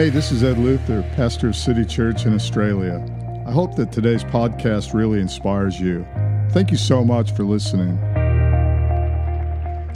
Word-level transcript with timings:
Hey, 0.00 0.08
this 0.08 0.32
is 0.32 0.42
Ed 0.42 0.56
Luther, 0.56 1.02
pastor 1.14 1.48
of 1.48 1.54
City 1.54 1.84
Church 1.84 2.24
in 2.24 2.32
Australia. 2.32 3.04
I 3.46 3.52
hope 3.52 3.76
that 3.76 3.92
today's 3.92 4.24
podcast 4.24 4.94
really 4.94 5.20
inspires 5.20 5.78
you. 5.78 6.06
Thank 6.52 6.70
you 6.70 6.78
so 6.78 7.04
much 7.04 7.32
for 7.32 7.44
listening. 7.44 7.98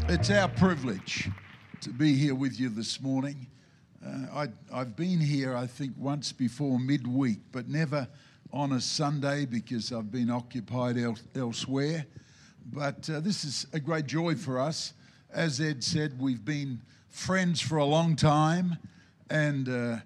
It's 0.06 0.28
our 0.28 0.48
privilege 0.48 1.30
to 1.80 1.88
be 1.88 2.14
here 2.16 2.34
with 2.34 2.60
you 2.60 2.68
this 2.68 3.00
morning. 3.00 3.46
Uh, 4.06 4.44
I, 4.70 4.76
have 4.76 4.94
been 4.94 5.20
here, 5.20 5.56
I 5.56 5.66
think, 5.66 5.94
once 5.96 6.32
before 6.32 6.78
midweek, 6.78 7.38
but 7.50 7.70
never 7.70 8.06
on 8.52 8.72
a 8.72 8.82
Sunday 8.82 9.46
because 9.46 9.90
I've 9.90 10.12
been 10.12 10.30
occupied 10.30 10.98
el- 10.98 11.16
elsewhere. 11.34 12.04
But 12.70 13.08
uh, 13.08 13.20
this 13.20 13.42
is 13.42 13.66
a 13.72 13.80
great 13.80 14.04
joy 14.04 14.34
for 14.34 14.60
us. 14.60 14.92
As 15.32 15.62
Ed 15.62 15.82
said, 15.82 16.20
we've 16.20 16.44
been 16.44 16.82
friends 17.08 17.62
for 17.62 17.78
a 17.78 17.86
long 17.86 18.16
time, 18.16 18.76
and 19.30 19.68
uh, 19.68 19.96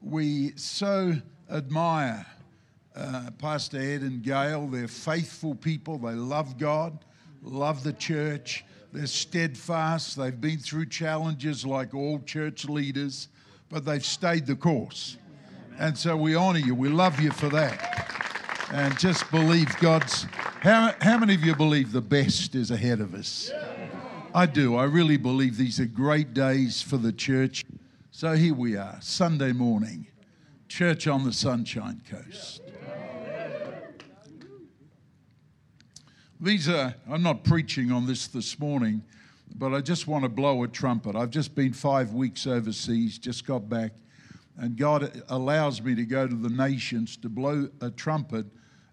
we 0.00 0.52
so 0.56 1.14
admire 1.50 2.26
uh, 2.94 3.30
Pastor 3.38 3.78
Ed 3.78 4.02
and 4.02 4.22
Gail. 4.22 4.66
They're 4.66 4.88
faithful 4.88 5.54
people, 5.54 5.98
they 5.98 6.14
love 6.14 6.58
God, 6.58 7.04
love 7.42 7.84
the 7.84 7.92
church, 7.92 8.64
they're 8.92 9.06
steadfast, 9.06 10.16
they've 10.16 10.40
been 10.40 10.58
through 10.58 10.86
challenges 10.86 11.64
like 11.64 11.94
all 11.94 12.20
church 12.20 12.64
leaders, 12.64 13.28
but 13.68 13.84
they've 13.84 14.04
stayed 14.04 14.46
the 14.46 14.56
course. 14.56 15.16
And 15.78 15.96
so 15.96 16.16
we 16.16 16.34
honor 16.34 16.58
you, 16.58 16.74
we 16.74 16.88
love 16.88 17.20
you 17.20 17.30
for 17.30 17.48
that. 17.50 18.06
And 18.72 18.98
just 18.98 19.30
believe 19.30 19.68
God's. 19.78 20.24
How, 20.60 20.92
how 21.00 21.18
many 21.18 21.34
of 21.34 21.44
you 21.44 21.54
believe 21.54 21.92
the 21.92 22.00
best 22.00 22.54
is 22.54 22.70
ahead 22.70 23.00
of 23.00 23.14
us? 23.14 23.50
I 24.34 24.44
do. 24.46 24.76
I 24.76 24.84
really 24.84 25.16
believe 25.16 25.56
these 25.56 25.80
are 25.80 25.86
great 25.86 26.34
days 26.34 26.82
for 26.82 26.96
the 26.96 27.12
church. 27.12 27.64
So 28.18 28.32
here 28.32 28.52
we 28.52 28.74
are, 28.74 28.98
Sunday 29.00 29.52
morning, 29.52 30.08
church 30.66 31.06
on 31.06 31.22
the 31.22 31.32
Sunshine 31.32 32.02
Coast. 32.10 32.62
These 36.40 36.68
are, 36.68 36.96
I'm 37.08 37.22
not 37.22 37.44
preaching 37.44 37.92
on 37.92 38.08
this 38.08 38.26
this 38.26 38.58
morning, 38.58 39.04
but 39.54 39.72
I 39.72 39.80
just 39.80 40.08
want 40.08 40.24
to 40.24 40.28
blow 40.28 40.64
a 40.64 40.66
trumpet. 40.66 41.14
I've 41.14 41.30
just 41.30 41.54
been 41.54 41.72
five 41.72 42.12
weeks 42.12 42.44
overseas, 42.48 43.18
just 43.18 43.46
got 43.46 43.68
back, 43.68 43.92
and 44.56 44.76
God 44.76 45.22
allows 45.28 45.80
me 45.80 45.94
to 45.94 46.04
go 46.04 46.26
to 46.26 46.34
the 46.34 46.50
nations 46.50 47.16
to 47.18 47.28
blow 47.28 47.68
a 47.80 47.88
trumpet 47.88 48.46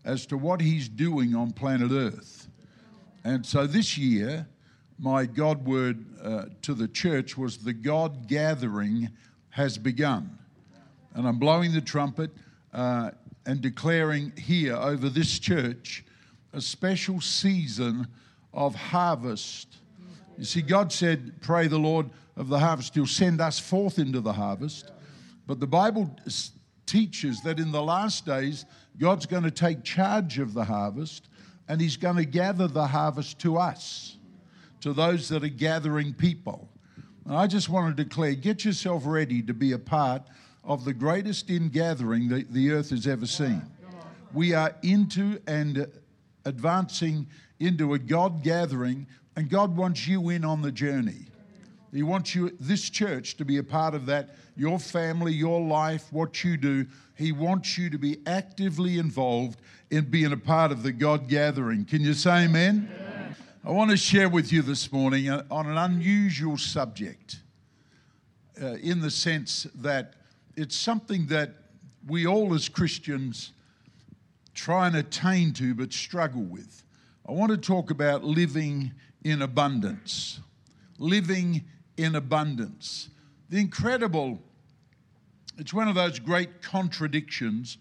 as 0.04 0.28
to 0.28 0.38
what 0.38 0.62
He's 0.62 0.88
doing 0.88 1.34
on 1.34 1.52
planet 1.52 1.92
Earth. 1.92 2.48
And 3.24 3.44
so 3.44 3.66
this 3.66 3.98
year, 3.98 4.48
my 4.98 5.26
God 5.26 5.66
word 5.66 6.06
uh, 6.24 6.46
to 6.62 6.74
the 6.74 6.88
church 6.88 7.38
was 7.38 7.58
the 7.58 7.74
God 7.74 8.28
gathering 8.28 9.10
has 9.50 9.78
begun. 9.78 10.38
And 11.14 11.28
I'm 11.28 11.40
blowing 11.40 11.74
the 11.74 11.82
trumpet 11.82 12.32
uh, 12.74 13.12
and 13.46 13.62
declaring 13.62 14.34
here 14.38 14.76
over 14.76 15.10
this 15.10 15.40
church 15.40 16.04
a 16.54 16.62
special 16.62 17.20
season 17.20 18.08
of 18.54 18.76
harvest. 18.76 19.78
You 20.38 20.46
see, 20.46 20.62
God 20.62 20.92
said, 20.92 21.42
Pray 21.42 21.68
the 21.68 21.78
Lord 21.78 22.10
of 22.38 22.48
the 22.50 22.60
harvest. 22.60 22.96
He'll 22.96 23.06
send 23.06 23.42
us 23.42 23.60
forth 23.60 24.00
into 24.00 24.22
the 24.22 24.34
harvest. 24.34 24.92
But 25.48 25.60
the 25.60 25.68
Bible 25.68 26.14
teaches 26.86 27.42
that 27.42 27.60
in 27.60 27.72
the 27.72 27.84
last 27.84 28.26
days, 28.26 28.66
God's 28.98 29.26
going 29.26 29.44
to 29.44 29.52
take 29.52 29.84
charge 29.84 30.40
of 30.40 30.54
the 30.54 30.64
harvest 30.64 31.28
and 31.68 31.82
He's 31.82 31.98
going 31.98 32.16
to 32.18 32.26
gather 32.26 32.68
the 32.68 32.88
harvest 32.88 33.40
to 33.40 33.58
us 33.58 34.18
to 34.86 34.94
those 34.94 35.30
that 35.30 35.44
are 35.44 35.48
gathering 35.48 36.14
people. 36.14 36.70
And 37.26 37.36
I 37.36 37.48
just 37.48 37.70
want 37.70 37.98
to 37.98 38.04
declare 38.04 38.36
get 38.36 38.64
yourself 38.64 39.02
ready 39.04 39.42
to 39.42 39.52
be 39.52 39.72
a 39.72 39.80
part 39.80 40.22
of 40.64 40.86
the 40.86 40.94
greatest 40.94 41.50
ingathering 41.50 42.30
that 42.30 42.54
the 42.54 42.70
earth 42.70 42.92
has 42.92 43.08
ever 43.08 43.26
seen. 43.26 43.64
We 44.32 44.54
are 44.54 44.76
into 44.84 45.40
and 45.48 45.88
advancing 46.46 47.26
into 47.60 47.96
a 47.96 48.00
God 48.00 48.44
gathering, 48.44 49.08
and 49.36 49.50
God 49.50 49.76
wants 49.76 50.08
you 50.08 50.30
in 50.30 50.46
on 50.46 50.62
the 50.62 50.72
journey. 50.72 51.26
He 51.92 52.04
wants 52.04 52.36
you, 52.36 52.56
this 52.60 52.88
church, 52.88 53.38
to 53.38 53.46
be 53.46 53.58
a 53.58 53.64
part 53.64 53.96
of 53.96 54.06
that. 54.06 54.36
Your 54.56 54.78
family, 54.78 55.34
your 55.34 55.62
life, 55.62 56.14
what 56.14 56.44
you 56.44 56.58
do. 56.58 56.86
He 57.16 57.32
wants 57.32 57.76
you 57.76 57.90
to 57.90 57.98
be 57.98 58.20
actively 58.28 59.00
involved 59.00 59.62
in 59.90 60.12
being 60.12 60.32
a 60.32 60.38
part 60.38 60.72
of 60.72 60.84
the 60.84 60.92
God 60.92 61.28
gathering. 61.28 61.86
Can 61.86 62.02
you 62.02 62.14
say 62.14 62.44
amen? 62.44 62.88
amen. 62.94 63.05
I 63.68 63.72
want 63.72 63.90
to 63.90 63.98
share 63.98 64.30
with 64.30 64.54
you 64.54 64.62
this 64.62 64.92
morning 64.92 65.28
uh, 65.28 65.42
on 65.50 65.68
an 65.68 65.76
unusual 65.76 66.56
subject 66.56 67.38
uh, 68.62 68.74
in 68.74 69.02
the 69.02 69.10
sense 69.10 69.66
that 69.74 70.14
it's 70.56 70.76
something 70.76 71.26
that 71.28 71.50
we 72.06 72.28
all 72.28 72.54
as 72.54 72.70
Christians 72.70 73.54
try 74.54 74.86
and 74.86 74.96
attain 74.96 75.52
to 75.54 75.74
but 75.74 75.92
struggle 75.94 76.44
with. 76.44 76.84
I 77.28 77.32
want 77.32 77.54
to 77.54 77.58
talk 77.58 77.90
about 77.90 78.24
living 78.24 78.92
in 79.24 79.42
abundance. 79.42 80.42
Living 81.00 81.66
in 81.98 82.14
abundance. 82.14 83.10
The 83.50 83.58
incredible, 83.58 84.44
it's 85.58 85.74
one 85.74 85.88
of 85.88 85.96
those 85.96 86.20
great 86.20 86.62
contradictions 86.62 87.80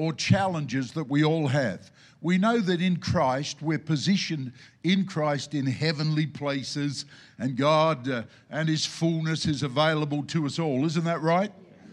or 0.00 0.14
challenges 0.14 0.92
that 0.92 1.10
we 1.10 1.22
all 1.22 1.46
have. 1.46 1.90
We 2.22 2.38
know 2.38 2.58
that 2.58 2.80
in 2.80 2.96
Christ, 2.96 3.60
we're 3.60 3.78
positioned 3.78 4.52
in 4.82 5.04
Christ 5.04 5.52
in 5.52 5.66
heavenly 5.66 6.26
places, 6.26 7.04
and 7.38 7.54
God 7.54 8.08
uh, 8.08 8.22
and 8.48 8.66
His 8.66 8.86
fullness 8.86 9.44
is 9.44 9.62
available 9.62 10.22
to 10.28 10.46
us 10.46 10.58
all. 10.58 10.86
Isn't 10.86 11.04
that 11.04 11.20
right? 11.20 11.52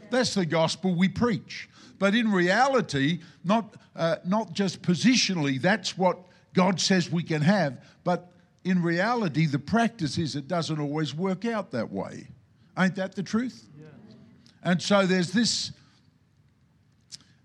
That's 0.10 0.36
the 0.36 0.46
gospel 0.46 0.96
we 0.96 1.10
preach. 1.10 1.68
But 2.00 2.16
in 2.16 2.32
reality, 2.32 3.20
not, 3.44 3.76
uh, 3.94 4.18
not 4.26 4.54
just 4.54 4.82
positionally, 4.82 5.62
that's 5.62 5.98
what 5.98 6.18
God 6.54 6.80
says 6.80 7.12
we 7.12 7.24
can 7.24 7.42
have, 7.42 7.84
but 8.06 8.32
in 8.64 8.82
reality, 8.82 9.48
the 9.48 9.60
practice 9.60 10.18
is 10.18 10.38
it 10.38 10.48
doesn't 10.48 10.80
always 10.80 11.14
work 11.14 11.44
out 11.44 11.72
that 11.72 11.92
way. 11.92 12.30
Ain't 12.80 12.96
that 12.96 13.16
the 13.16 13.24
truth? 13.24 13.68
Yeah. 13.78 13.88
And 14.64 14.82
so 14.82 15.06
there's 15.06 15.34
this 15.34 15.74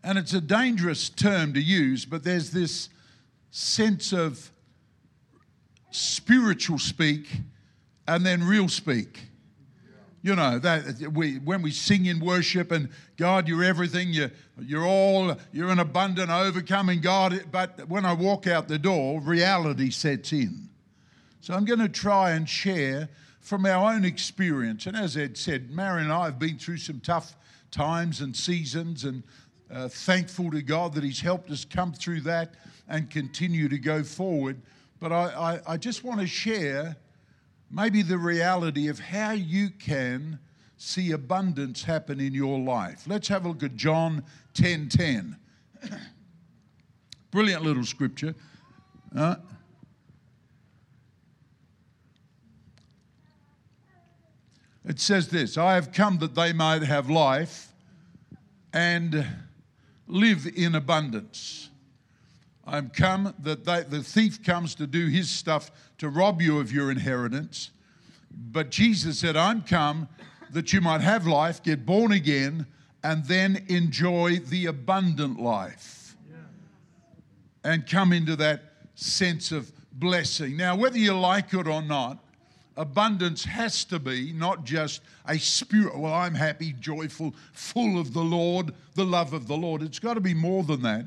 and 0.05 0.19
it's 0.19 0.35
a 0.35 0.41
dangerous 0.41 1.09
term 1.09 1.55
to 1.55 1.61
use, 1.61 2.05
but 2.05 2.25
there's 2.25 2.51
this 2.51 2.89
sense 3.51 4.13
of 4.13 4.51
spiritual 5.91 6.79
speak 6.79 7.27
and 8.09 8.25
then 8.25 8.43
real 8.43 8.69
speak. 8.69 9.21
You 10.25 10.37
know 10.37 10.61
that 10.61 11.13
we 11.13 11.39
when 11.39 11.63
we 11.63 11.73
sing 11.73 12.07
in 12.07 12.21
worship 12.21 12.71
and 12.71 12.89
God, 13.17 13.49
you're 13.49 13.65
everything. 13.65 14.13
You 14.13 14.31
you're 14.61 14.87
all 14.87 15.37
you're 15.53 15.71
an 15.71 15.81
abundant, 15.81 16.31
overcoming 16.31 17.01
God. 17.01 17.45
But 17.51 17.89
when 17.89 18.05
I 18.05 18.13
walk 18.13 18.47
out 18.47 18.69
the 18.69 18.79
door, 18.79 19.21
reality 19.21 19.91
sets 19.91 20.33
in. 20.33 20.69
So 21.41 21.55
I'm 21.55 21.65
going 21.65 21.81
to 21.81 21.89
try 21.89 22.31
and 22.31 22.49
share 22.49 23.09
from 23.41 23.67
our 23.67 23.93
own 23.93 24.05
experience. 24.05 24.87
And 24.87 24.97
as 24.97 25.17
Ed 25.17 25.37
said, 25.37 25.73
Mary 25.73 26.03
and 26.03 26.13
I 26.13 26.27
have 26.27 26.39
been 26.39 26.57
through 26.57 26.77
some 26.77 27.01
tough 27.01 27.37
times 27.73 28.21
and 28.21 28.37
seasons, 28.37 29.03
and 29.03 29.25
uh, 29.73 29.89
thankful 29.89 30.51
to 30.51 30.63
God 30.63 30.95
that 30.95 31.03
He's 31.03 31.21
helped 31.21 31.51
us 31.51 31.65
come 31.65 31.93
through 31.93 32.21
that 32.23 32.55
and 32.89 33.09
continue 33.11 33.69
to 33.69 33.79
go 33.79 34.03
forward. 34.03 34.61
But 35.01 35.13
I, 35.13 35.61
I, 35.67 35.73
I 35.75 35.77
just 35.77 36.05
want 36.05 36.21
to 36.21 36.27
share 36.27 36.97
maybe 37.71 38.03
the 38.03 38.19
reality 38.19 38.89
of 38.89 38.99
how 38.99 39.33
you 39.33 39.71
can 39.71 40.39
see 40.77 41.13
abundance 41.13 41.85
happen 41.85 42.21
in 42.21 42.35
your 42.35 42.59
life. 42.59 43.05
Let's 43.07 43.29
have 43.29 43.45
a 43.47 43.49
look 43.49 43.63
at 43.63 43.77
John 43.77 44.25
10 44.55 44.89
10. 44.91 45.37
Brilliant 47.31 47.63
little 47.63 47.85
scripture. 47.85 48.35
Uh, 49.17 49.37
it 54.85 55.01
says 55.01 55.29
this 55.29 55.57
I 55.57 55.75
have 55.75 55.93
come 55.93 56.19
that 56.19 56.35
they 56.35 56.53
might 56.53 56.83
have 56.83 57.09
life 57.09 57.73
and 58.73 59.27
live 60.07 60.47
in 60.55 60.75
abundance. 60.75 61.71
I'm 62.65 62.91
come 62.91 63.35
that 63.41 63.65
they, 63.65 63.83
the 63.83 64.03
thief 64.03 64.43
comes 64.43 64.75
to 64.77 64.87
do 64.87 65.09
his 65.09 65.31
stuff 65.31 65.71
to 65.99 66.09
rob 66.09 66.41
you 66.41 66.59
of 66.59 66.73
your 66.73 66.91
inheritance. 66.91 67.71
But 68.31 68.71
Jesus 68.71 69.19
said, 69.19 69.37
I'm 69.37 69.63
come 69.63 70.09
that 70.51 70.73
you 70.73 70.81
might 70.81 71.01
have 71.01 71.27
life, 71.27 71.63
get 71.63 71.85
born 71.85 72.13
again, 72.13 72.67
and 73.03 73.25
then 73.25 73.65
enjoy 73.69 74.37
the 74.37 74.67
abundant 74.67 75.41
life 75.41 76.17
yeah. 76.31 76.37
and 77.65 77.87
come 77.87 78.13
into 78.13 78.37
that 78.37 78.63
sense 78.95 79.51
of 79.51 79.73
blessing. 79.93 80.57
Now, 80.57 80.77
whether 80.77 80.99
you 80.99 81.19
like 81.19 81.53
it 81.53 81.67
or 81.67 81.83
not, 81.83 82.22
abundance 82.77 83.45
has 83.45 83.85
to 83.87 83.99
be 83.99 84.33
not 84.33 84.65
just 84.65 85.03
a 85.27 85.39
spirit, 85.39 85.97
well, 85.97 86.13
I'm 86.13 86.35
happy, 86.35 86.75
joyful, 86.81 87.35
full 87.53 87.99
of 87.99 88.13
the 88.13 88.23
Lord, 88.23 88.75
the 88.95 89.05
love 89.05 89.33
of 89.33 89.47
the 89.47 89.57
Lord. 89.57 89.83
It's 89.83 89.99
got 89.99 90.15
to 90.15 90.21
be 90.21 90.35
more 90.35 90.63
than 90.63 90.83
that. 90.83 91.07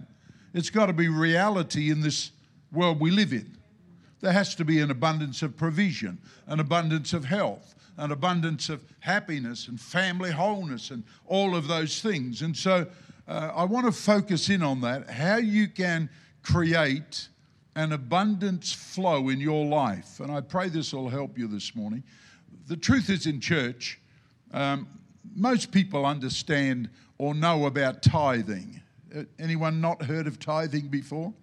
It's 0.53 0.69
got 0.69 0.85
to 0.85 0.93
be 0.93 1.07
reality 1.07 1.91
in 1.91 2.01
this 2.01 2.31
world 2.71 2.99
we 2.99 3.11
live 3.11 3.33
in. 3.33 3.57
there 4.21 4.31
has 4.31 4.55
to 4.55 4.65
be 4.65 4.79
an 4.79 4.91
abundance 4.91 5.41
of 5.41 5.55
provision, 5.55 6.17
an 6.47 6.59
abundance 6.59 7.13
of 7.13 7.25
health, 7.25 7.75
an 7.97 8.11
abundance 8.11 8.69
of 8.69 8.83
happiness 8.99 9.67
and 9.67 9.79
family 9.79 10.31
wholeness 10.31 10.91
and 10.91 11.03
all 11.25 11.55
of 11.55 11.67
those 11.67 12.01
things. 12.01 12.41
And 12.41 12.55
so 12.55 12.87
uh, 13.27 13.51
I 13.55 13.63
want 13.63 13.85
to 13.85 13.91
focus 13.91 14.49
in 14.49 14.61
on 14.61 14.81
that 14.81 15.09
how 15.09 15.37
you 15.37 15.67
can 15.67 16.09
create 16.41 17.27
an 17.75 17.91
abundance 17.91 18.71
flow 18.71 19.29
in 19.29 19.39
your 19.39 19.65
life. 19.65 20.19
And 20.19 20.31
I 20.31 20.41
pray 20.41 20.69
this 20.69 20.93
will 20.93 21.09
help 21.09 21.37
you 21.37 21.47
this 21.47 21.75
morning. 21.75 22.03
The 22.67 22.77
truth 22.77 23.09
is, 23.09 23.27
in 23.27 23.41
church, 23.41 23.99
um, 24.53 24.87
most 25.35 25.71
people 25.71 26.05
understand 26.05 26.89
or 27.17 27.35
know 27.35 27.65
about 27.65 28.01
tithing. 28.01 28.81
Uh, 29.15 29.23
anyone 29.39 29.81
not 29.81 30.01
heard 30.03 30.27
of 30.27 30.39
tithing 30.39 30.87
before? 30.87 31.33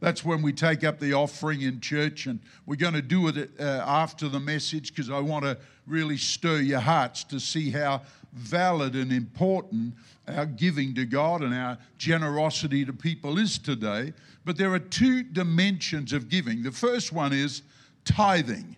That's 0.00 0.24
when 0.24 0.40
we 0.40 0.52
take 0.54 0.82
up 0.82 0.98
the 0.98 1.12
offering 1.12 1.60
in 1.60 1.80
church, 1.80 2.24
and 2.24 2.40
we're 2.64 2.76
going 2.76 2.94
to 2.94 3.02
do 3.02 3.28
it 3.28 3.50
uh, 3.60 3.84
after 3.86 4.28
the 4.28 4.40
message 4.40 4.94
because 4.94 5.10
I 5.10 5.20
want 5.20 5.44
to 5.44 5.58
really 5.86 6.16
stir 6.16 6.60
your 6.60 6.80
hearts 6.80 7.22
to 7.24 7.38
see 7.38 7.70
how 7.70 8.02
valid 8.32 8.94
and 8.94 9.12
important 9.12 9.94
our 10.28 10.46
giving 10.46 10.94
to 10.94 11.04
God 11.04 11.42
and 11.42 11.54
our 11.54 11.78
generosity 11.98 12.84
to 12.84 12.92
people 12.92 13.38
is 13.38 13.58
today. 13.58 14.12
But 14.44 14.56
there 14.56 14.72
are 14.72 14.78
two 14.78 15.22
dimensions 15.22 16.12
of 16.12 16.28
giving. 16.28 16.62
The 16.62 16.72
first 16.72 17.12
one 17.12 17.32
is 17.32 17.62
tithing. 18.04 18.76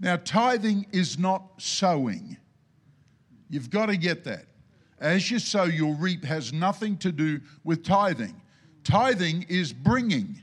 Now, 0.00 0.16
tithing 0.16 0.86
is 0.92 1.18
not 1.18 1.42
sowing. 1.58 2.36
You've 3.50 3.70
got 3.70 3.86
to 3.86 3.96
get 3.96 4.24
that. 4.24 4.46
As 4.98 5.30
you 5.30 5.38
sow, 5.38 5.64
you'll 5.64 5.94
reap 5.94 6.24
has 6.24 6.52
nothing 6.52 6.96
to 6.98 7.12
do 7.12 7.40
with 7.64 7.84
tithing. 7.84 8.40
Tithing 8.84 9.46
is 9.48 9.72
bringing. 9.72 10.42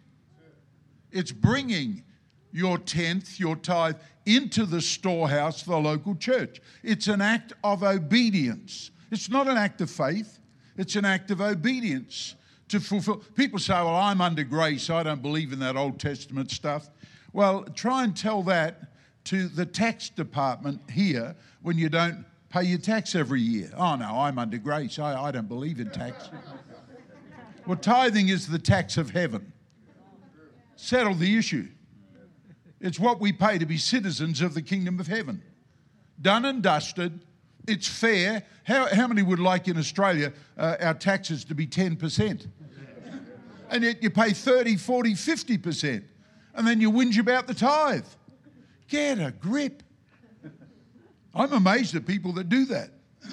It's 1.12 1.32
bringing 1.32 2.04
your 2.52 2.78
tenth, 2.78 3.40
your 3.40 3.56
tithe, 3.56 3.96
into 4.36 4.66
the 4.66 4.82
storehouse, 4.82 5.64
the 5.64 5.78
local 5.78 6.16
church. 6.16 6.62
It's 6.84 7.08
an 7.08 7.22
act 7.22 7.54
of 7.64 7.84
obedience. 7.84 8.92
It's 9.12 9.30
not 9.30 9.48
an 9.48 9.58
act 9.58 9.82
of 9.82 9.90
faith, 9.90 10.40
it's 10.78 10.96
an 10.96 11.06
act 11.06 11.32
of 11.32 11.42
obedience 11.42 12.36
to 12.70 12.80
fulfill. 12.80 13.18
People 13.36 13.60
say, 13.60 13.74
Well, 13.74 13.96
I'm 13.96 14.22
under 14.22 14.44
grace. 14.44 14.90
I 14.90 15.04
don't 15.04 15.22
believe 15.22 15.52
in 15.52 15.60
that 15.60 15.76
Old 15.76 16.00
Testament 16.00 16.52
stuff. 16.52 16.90
Well, 17.34 17.64
try 17.76 18.04
and 18.04 18.16
tell 18.16 18.44
that 18.44 18.94
to 19.26 19.48
the 19.48 19.66
tax 19.66 20.10
department 20.10 20.82
here 20.90 21.36
when 21.62 21.78
you 21.78 21.90
don't 21.90 22.26
pay 22.50 22.64
your 22.64 22.80
tax 22.80 23.16
every 23.16 23.42
year. 23.42 23.72
Oh, 23.76 23.96
no, 23.96 24.20
I'm 24.20 24.40
under 24.40 24.58
grace. 24.58 24.98
I, 25.00 25.22
I 25.22 25.32
don't 25.32 25.48
believe 25.48 25.80
in 25.80 25.90
tax. 25.92 26.30
well, 27.66 27.78
tithing 27.78 28.30
is 28.30 28.48
the 28.48 28.60
tax 28.60 28.98
of 28.98 29.12
heaven. 29.12 29.52
Settle 30.76 31.14
the 31.14 31.38
issue. 31.38 31.68
It's 32.82 33.00
what 33.00 33.20
we 33.20 33.32
pay 33.32 33.58
to 33.58 33.66
be 33.66 33.78
citizens 33.78 34.42
of 34.42 34.54
the 34.54 34.62
kingdom 34.62 35.00
of 35.00 35.08
heaven. 35.08 35.42
Done 36.22 36.46
and 36.46 36.62
dusted. 36.62 37.22
It's 37.68 37.88
fair. 37.88 38.44
How, 38.64 38.88
how 38.94 39.08
many 39.08 39.22
would 39.22 39.40
like 39.40 39.68
in 39.68 39.78
Australia 39.78 40.34
uh, 40.58 40.78
our 40.80 40.94
taxes 40.94 41.44
to 41.46 41.56
be 41.56 41.68
10%? 41.68 42.48
And 43.70 43.84
yet 43.84 44.02
you 44.02 44.10
pay 44.10 44.32
30, 44.32 44.78
40, 44.78 45.14
50%. 45.14 46.04
And 46.56 46.68
then 46.68 46.82
you 46.82 46.92
whinge 46.92 47.20
about 47.20 47.48
the 47.48 47.54
tithe. 47.54 48.06
Get 48.88 49.20
a 49.20 49.32
grip. 49.32 49.84
I'm 51.36 51.54
amazed 51.54 51.96
at 51.96 52.08
people 52.08 52.34
that 52.34 52.50
do 52.50 52.66
that. 52.66 52.92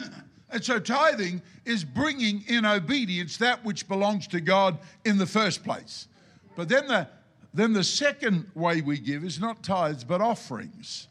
And 0.48 0.64
so 0.64 0.78
tithing 0.78 1.42
is 1.64 1.84
bringing 1.84 2.44
in 2.46 2.64
obedience 2.64 3.36
that 3.38 3.64
which 3.64 3.88
belongs 3.88 4.28
to 4.28 4.40
God 4.40 4.78
in 5.04 5.18
the 5.18 5.26
first 5.26 5.64
place. 5.64 6.06
But 6.54 6.68
then 6.68 6.86
the, 6.86 7.08
then 7.56 7.72
the 7.72 7.84
second 7.84 8.50
way 8.54 8.82
we 8.82 8.98
give 8.98 9.24
is 9.24 9.40
not 9.40 9.62
tithes, 9.62 10.04
but 10.04 10.20
offerings. 10.20 11.08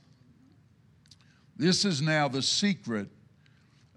This 1.57 1.85
is 1.85 2.01
now 2.01 2.27
the 2.27 2.41
secret. 2.43 3.09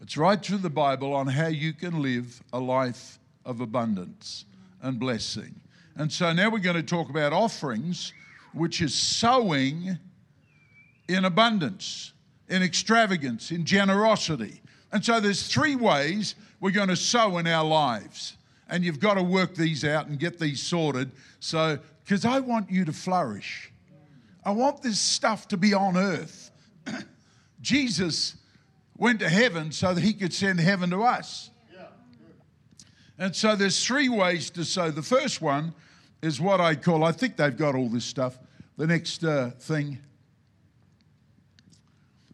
It's 0.00 0.16
right 0.16 0.42
through 0.42 0.58
the 0.58 0.70
Bible 0.70 1.12
on 1.12 1.26
how 1.26 1.48
you 1.48 1.74
can 1.74 2.00
live 2.00 2.42
a 2.52 2.58
life 2.58 3.18
of 3.44 3.60
abundance 3.60 4.46
and 4.80 4.98
blessing. 4.98 5.60
And 5.96 6.10
so 6.10 6.32
now 6.32 6.48
we're 6.48 6.58
going 6.60 6.76
to 6.76 6.82
talk 6.82 7.10
about 7.10 7.34
offerings, 7.34 8.14
which 8.54 8.80
is 8.80 8.94
sowing 8.94 9.98
in 11.08 11.24
abundance, 11.26 12.14
in 12.48 12.62
extravagance, 12.62 13.50
in 13.50 13.66
generosity. 13.66 14.62
And 14.90 15.04
so 15.04 15.20
there's 15.20 15.46
three 15.46 15.76
ways 15.76 16.34
we're 16.60 16.70
going 16.70 16.88
to 16.88 16.96
sow 16.96 17.36
in 17.36 17.46
our 17.46 17.64
lives. 17.64 18.37
And 18.68 18.84
you've 18.84 19.00
got 19.00 19.14
to 19.14 19.22
work 19.22 19.54
these 19.54 19.84
out 19.84 20.06
and 20.06 20.18
get 20.18 20.38
these 20.38 20.62
sorted. 20.62 21.10
So 21.40 21.78
because 22.04 22.24
I 22.24 22.40
want 22.40 22.70
you 22.70 22.84
to 22.84 22.92
flourish. 22.92 23.72
I 24.44 24.50
want 24.52 24.82
this 24.82 24.98
stuff 24.98 25.48
to 25.48 25.56
be 25.56 25.74
on 25.74 25.96
earth. 25.96 26.50
Jesus 27.60 28.36
went 28.96 29.20
to 29.20 29.28
heaven 29.28 29.72
so 29.72 29.92
that 29.94 30.02
he 30.02 30.12
could 30.12 30.32
send 30.32 30.60
heaven 30.60 30.90
to 30.90 31.02
us. 31.02 31.50
And 33.18 33.34
so 33.34 33.56
there's 33.56 33.84
three 33.84 34.08
ways 34.08 34.48
to 34.50 34.64
sow. 34.64 34.90
The 34.90 35.02
first 35.02 35.42
one 35.42 35.74
is 36.22 36.40
what 36.40 36.60
I 36.60 36.76
call, 36.76 37.02
I 37.02 37.12
think 37.12 37.36
they've 37.36 37.56
got 37.56 37.74
all 37.74 37.88
this 37.88 38.04
stuff. 38.04 38.38
The 38.76 38.86
next 38.86 39.24
uh, 39.24 39.50
thing 39.58 39.98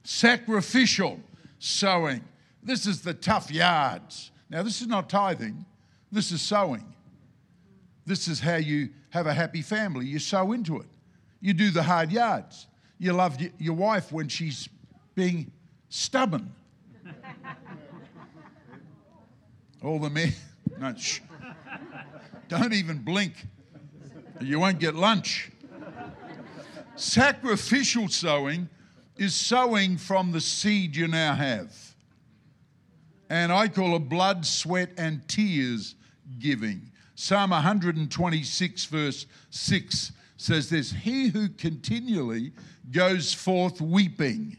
sacrificial 0.07 1.19
sowing. 1.59 2.23
This 2.63 2.87
is 2.87 3.01
the 3.01 3.15
tough 3.15 3.51
yards. 3.51 4.31
Now, 4.51 4.63
this 4.63 4.83
is 4.83 4.87
not 4.87 5.09
tithing, 5.09 5.65
this 6.15 6.31
is 6.31 6.41
sowing. 6.41 6.85
This 8.07 8.29
is 8.29 8.39
how 8.39 8.57
you 8.57 8.91
have 9.11 9.27
a 9.27 9.35
happy 9.35 9.63
family. 9.63 10.07
You 10.07 10.19
sow 10.19 10.53
into 10.53 10.79
it. 10.79 10.87
You 11.41 11.55
do 11.55 11.71
the 11.71 11.83
hard 11.83 12.13
yards. 12.13 12.69
You 12.99 13.13
love 13.13 13.37
your 13.59 13.75
wife 13.75 14.13
when 14.13 14.29
she's 14.29 14.69
being 15.15 15.51
stubborn. 15.89 16.55
All 19.83 19.99
the 19.99 20.09
men, 20.09 20.33
no, 20.81 20.95
shh. 20.95 21.21
don't 22.49 22.73
even 22.73 22.99
blink. 22.99 23.35
You 24.41 24.61
won't 24.61 24.79
get 24.79 24.95
lunch. 24.95 25.51
Sacrificial 26.97 28.09
sowing 28.09 28.69
is 29.17 29.35
sowing 29.35 29.97
from 29.97 30.33
the 30.33 30.41
seed 30.41 30.95
you 30.95 31.09
now 31.09 31.35
have. 31.35 31.75
And 33.29 33.53
I 33.53 33.69
call 33.69 33.97
it 33.97 34.09
blood, 34.09 34.47
sweat, 34.47 34.91
and 34.97 35.27
tears 35.29 35.97
giving. 36.39 36.91
Psalm 37.15 37.51
126, 37.51 38.85
verse 38.87 39.27
6 39.51 40.13
says 40.37 40.69
this 40.69 40.91
He 40.91 41.29
who 41.29 41.49
continually 41.49 42.53
goes 42.91 43.33
forth 43.33 43.81
weeping. 43.81 44.57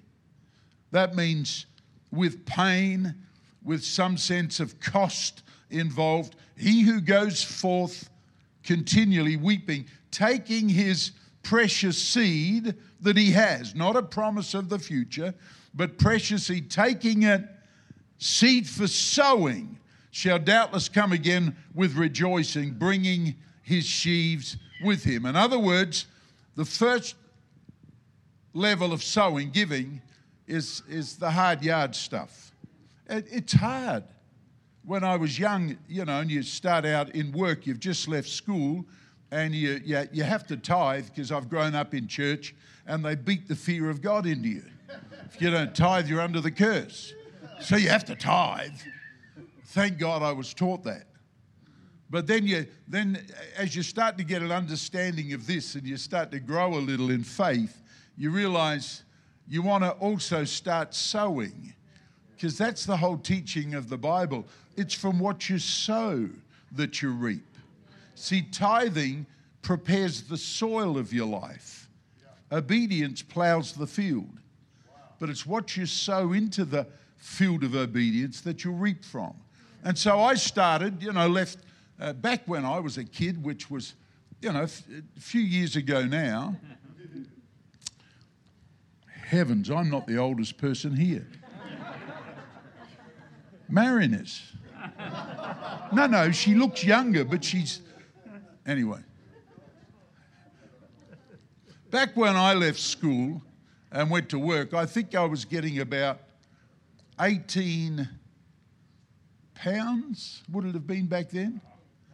That 0.92 1.16
means 1.16 1.66
with 2.12 2.46
pain, 2.46 3.16
with 3.64 3.84
some 3.84 4.18
sense 4.18 4.60
of 4.60 4.80
cost 4.80 5.44
involved. 5.70 6.36
He 6.58 6.82
who 6.82 7.02
goes 7.02 7.44
forth 7.44 8.10
continually 8.64 9.36
weeping, 9.36 9.86
taking 10.12 10.70
his 10.70 11.12
precious 11.44 12.02
seed 12.02 12.76
that 13.02 13.18
he 13.18 13.32
has, 13.32 13.76
not 13.76 13.96
a 13.96 14.02
promise 14.02 14.54
of 14.54 14.70
the 14.70 14.80
future, 14.80 15.34
but 15.74 15.98
precious 15.98 16.48
seed, 16.48 16.72
taking 16.72 17.24
it, 17.24 17.44
seed 18.18 18.68
for 18.68 18.88
sowing 18.88 19.78
shall 20.16 20.40
doubtless 20.40 20.88
come 20.88 21.12
again 21.12 21.54
with 21.74 21.94
rejoicing, 21.98 22.72
bringing 22.72 23.36
his 23.64 23.84
sheaves 23.84 24.56
with 24.82 25.04
him. 25.04 25.26
In 25.26 25.36
other 25.36 25.60
words, 25.60 26.06
the 26.56 26.64
first 26.64 27.16
level 28.54 28.94
of 28.94 29.04
sowing, 29.04 29.52
giving, 29.52 30.02
is, 30.48 30.84
is 30.88 31.18
the 31.18 31.30
hard 31.30 31.62
yard 31.62 31.94
stuff. 31.94 32.54
It, 33.10 33.26
it's 33.30 33.52
hard. 33.52 34.06
When 34.86 35.04
I 35.04 35.18
was 35.18 35.38
young, 35.38 35.78
you 35.90 36.06
know, 36.06 36.22
and 36.22 36.32
you 36.32 36.44
start 36.44 36.86
out 36.86 37.14
in 37.14 37.34
work, 37.34 37.68
you've 37.68 37.82
just 37.82 38.08
left 38.08 38.30
school, 38.30 38.86
and 39.32 39.54
you, 39.54 39.82
you, 39.84 40.08
you 40.14 40.24
have 40.24 40.48
to 40.48 40.56
tithe 40.56 41.08
because 41.08 41.30
I've 41.30 41.50
grown 41.50 41.76
up 41.76 41.94
in 41.94 42.08
church, 42.08 42.56
and 42.88 43.04
they 43.04 43.16
beat 43.16 43.50
the 43.50 43.56
fear 43.56 43.90
of 43.90 44.02
God 44.02 44.26
into 44.26 44.48
you. 44.48 44.64
If 45.26 45.42
you 45.42 45.52
don't 45.52 45.76
tithe, 45.76 46.08
you're 46.08 46.22
under 46.22 46.40
the 46.40 46.52
curse. 46.52 47.14
So 47.60 47.76
you 47.76 47.90
have 47.90 48.06
to 48.06 48.16
tithe. 48.16 48.80
Thank 49.76 49.98
God 49.98 50.24
I 50.24 50.32
was 50.32 50.54
taught 50.54 50.86
that. 50.86 51.04
But 52.10 52.28
then 52.28 52.48
you 52.48 52.66
then 52.88 53.26
as 53.58 53.76
you 53.76 53.84
start 53.84 54.18
to 54.20 54.24
get 54.24 54.42
an 54.42 54.50
understanding 54.50 55.34
of 55.34 55.46
this 55.48 55.76
and 55.76 55.86
you 55.86 55.98
start 55.98 56.32
to 56.32 56.40
grow 56.40 56.76
a 56.76 56.80
little 56.80 57.12
in 57.12 57.26
faith, 57.26 57.82
you 58.18 58.30
realize 58.30 59.04
you 59.50 59.62
want 59.62 59.84
to 59.84 59.92
also 59.92 60.46
start 60.46 60.96
sowing. 60.96 61.74
Because 62.32 62.58
that's 62.58 62.86
the 62.86 62.96
whole 62.96 63.18
teaching 63.18 63.74
of 63.74 63.90
the 63.90 63.98
Bible. 63.98 64.46
It's 64.78 64.94
from 64.94 65.20
what 65.20 65.50
you 65.50 65.60
sow 65.60 66.30
that 66.72 67.02
you 67.02 67.12
reap. 67.12 67.58
See, 68.16 68.44
tithing 68.44 69.26
prepares 69.62 70.22
the 70.22 70.38
soil 70.38 70.98
of 70.98 71.12
your 71.12 71.28
life. 71.28 71.90
Obedience 72.50 73.22
plows 73.22 73.74
the 73.74 73.88
field. 73.88 74.40
But 75.20 75.30
it's 75.30 75.46
what 75.46 75.76
you 75.76 75.86
sow 75.86 76.32
into 76.32 76.64
the 76.64 76.88
field 77.18 77.66
of 77.66 77.76
obedience 77.76 78.40
that 78.40 78.64
you'll 78.64 78.76
reap 78.76 79.04
from. 79.04 79.36
And 79.86 79.96
so 79.96 80.20
I 80.20 80.34
started, 80.34 81.04
you 81.04 81.14
know, 81.14 81.28
left 81.28 81.60
uh, 82.00 82.12
back 82.12 82.42
when 82.48 82.66
I 82.66 82.80
was 82.80 82.98
a 82.98 83.04
kid, 83.04 83.44
which 83.46 83.70
was, 83.70 83.94
you 84.42 84.52
know, 84.52 84.64
a 84.64 85.20
few 85.20 85.42
years 85.42 85.76
ago 85.76 86.04
now. 86.04 86.56
Heavens, 89.06 89.70
I'm 89.70 89.92
not 89.92 90.08
the 90.08 90.18
oldest 90.18 90.58
person 90.58 90.96
here. 90.96 91.28
Marion 93.70 94.16
is. 94.16 94.42
No, 95.94 96.08
no, 96.08 96.32
she 96.32 96.56
looks 96.56 96.84
younger, 96.84 97.24
but 97.24 97.44
she's. 97.44 97.82
Anyway. 98.66 99.02
Back 101.92 102.18
when 102.18 102.36
I 102.36 102.56
left 102.56 102.80
school 102.80 103.42
and 103.92 104.10
went 104.10 104.30
to 104.30 104.40
work, 104.40 104.74
I 104.74 104.88
think 104.88 105.14
I 105.14 105.26
was 105.26 105.46
getting 105.46 105.80
about 105.80 106.22
18 107.20 108.10
pounds, 109.56 110.44
would 110.52 110.66
it 110.66 110.74
have 110.74 110.86
been 110.86 111.08
back 111.08 111.30
then 111.30 111.62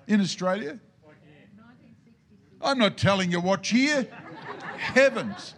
in 0.08 0.22
Australia? 0.22 0.80
I'm 2.62 2.78
not 2.78 2.98
telling 2.98 3.32
you 3.32 3.42
what 3.42 3.72
year. 3.72 4.08
Heavens. 4.78 5.56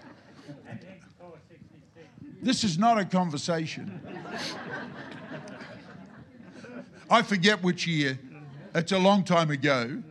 This 2.41 2.63
is 2.63 2.77
not 2.77 2.97
a 2.97 3.05
conversation. 3.05 4.01
I 7.09 7.21
forget 7.21 7.61
which 7.61 7.87
year. 7.87 8.19
It's 8.75 8.91
a 8.91 8.99
long 8.99 9.23
time 9.23 9.51
ago. 9.51 10.01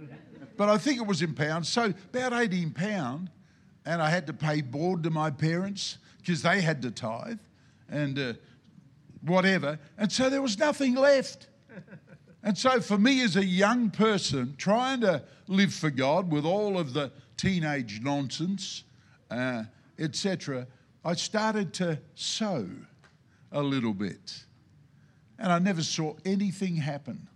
But 0.56 0.68
I 0.68 0.78
think 0.78 0.98
it 0.98 1.06
was 1.06 1.22
in 1.22 1.34
pounds. 1.34 1.68
So 1.68 1.92
about 2.12 2.32
18 2.32 2.70
pound. 2.70 3.30
And 3.84 4.00
I 4.00 4.10
had 4.10 4.26
to 4.28 4.32
pay 4.32 4.60
board 4.60 5.02
to 5.02 5.10
my 5.10 5.30
parents 5.30 5.98
because 6.18 6.42
they 6.42 6.60
had 6.60 6.82
to 6.82 6.90
tithe 6.90 7.40
and 7.88 8.18
uh, 8.18 8.32
whatever. 9.22 9.78
And 9.98 10.10
so 10.10 10.30
there 10.30 10.40
was 10.40 10.56
nothing 10.56 10.94
left. 10.94 11.48
And 12.42 12.58
so, 12.58 12.80
for 12.80 12.98
me 12.98 13.22
as 13.22 13.36
a 13.36 13.44
young 13.44 13.90
person 13.90 14.54
trying 14.58 15.00
to 15.02 15.22
live 15.46 15.72
for 15.72 15.90
God 15.90 16.30
with 16.30 16.44
all 16.44 16.76
of 16.76 16.92
the 16.92 17.12
teenage 17.36 18.00
nonsense, 18.02 18.82
uh, 19.30 19.64
etc., 19.98 20.66
I 21.04 21.14
started 21.14 21.72
to 21.74 21.98
sow 22.14 22.68
a 23.52 23.62
little 23.62 23.94
bit. 23.94 24.44
And 25.38 25.52
I 25.52 25.58
never 25.58 25.82
saw 25.82 26.14
anything 26.24 26.76
happen. 26.76 27.28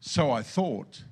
So 0.00 0.30
I 0.30 0.42
thought. 0.42 1.02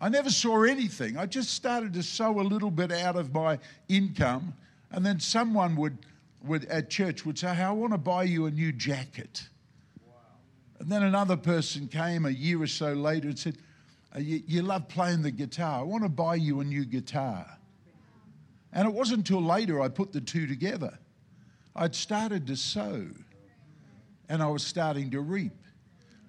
I 0.00 0.08
never 0.08 0.30
saw 0.30 0.64
anything. 0.64 1.16
I 1.16 1.26
just 1.26 1.50
started 1.54 1.92
to 1.94 2.02
sow 2.02 2.40
a 2.40 2.42
little 2.42 2.70
bit 2.70 2.90
out 2.90 3.16
of 3.16 3.32
my 3.32 3.58
income, 3.88 4.54
and 4.90 5.04
then 5.04 5.20
someone 5.20 5.76
would, 5.76 5.98
would 6.42 6.64
at 6.66 6.90
church 6.90 7.26
would 7.26 7.38
say, 7.38 7.54
hey, 7.54 7.62
I 7.62 7.70
want 7.72 7.92
to 7.92 7.98
buy 7.98 8.24
you 8.24 8.46
a 8.46 8.50
new 8.50 8.72
jacket. 8.72 9.48
And 10.80 10.90
then 10.90 11.02
another 11.02 11.36
person 11.36 11.88
came 11.88 12.24
a 12.24 12.30
year 12.30 12.60
or 12.62 12.66
so 12.66 12.94
later 12.94 13.28
and 13.28 13.38
said, 13.38 13.58
uh, 14.16 14.18
you, 14.18 14.42
you 14.46 14.62
love 14.62 14.88
playing 14.88 15.20
the 15.20 15.30
guitar. 15.30 15.80
I 15.80 15.82
want 15.82 16.02
to 16.04 16.08
buy 16.08 16.36
you 16.36 16.60
a 16.60 16.64
new 16.64 16.86
guitar. 16.86 17.46
And 18.72 18.88
it 18.88 18.94
wasn't 18.94 19.18
until 19.18 19.42
later 19.42 19.82
I 19.82 19.88
put 19.88 20.12
the 20.12 20.22
two 20.22 20.46
together. 20.46 20.98
I'd 21.76 21.94
started 21.94 22.46
to 22.46 22.56
sow 22.56 23.06
and 24.28 24.42
I 24.42 24.46
was 24.46 24.66
starting 24.66 25.10
to 25.10 25.20
reap. 25.20 25.52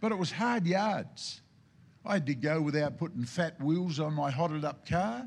But 0.01 0.11
it 0.11 0.17
was 0.17 0.31
hard 0.31 0.67
yards. 0.67 1.39
I 2.05 2.13
had 2.13 2.25
to 2.25 2.35
go 2.35 2.61
without 2.61 2.97
putting 2.97 3.23
fat 3.23 3.61
wheels 3.61 3.99
on 3.99 4.13
my 4.13 4.31
hotted 4.31 4.65
up 4.65 4.85
car. 4.85 5.25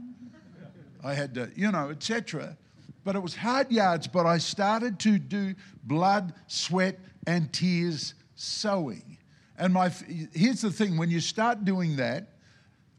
I 1.02 1.14
had 1.14 1.34
to, 1.34 1.50
you 1.56 1.72
know, 1.72 1.88
etc. 1.90 2.58
But 3.04 3.16
it 3.16 3.20
was 3.20 3.34
hard 3.34 3.72
yards, 3.72 4.06
but 4.06 4.26
I 4.26 4.36
started 4.38 4.98
to 5.00 5.18
do 5.18 5.54
blood, 5.84 6.34
sweat, 6.46 6.98
and 7.26 7.50
tears 7.52 8.14
sowing. 8.34 9.13
And 9.58 9.72
my, 9.72 9.88
here's 10.32 10.60
the 10.60 10.70
thing 10.70 10.96
when 10.96 11.10
you 11.10 11.20
start 11.20 11.64
doing 11.64 11.96
that, 11.96 12.28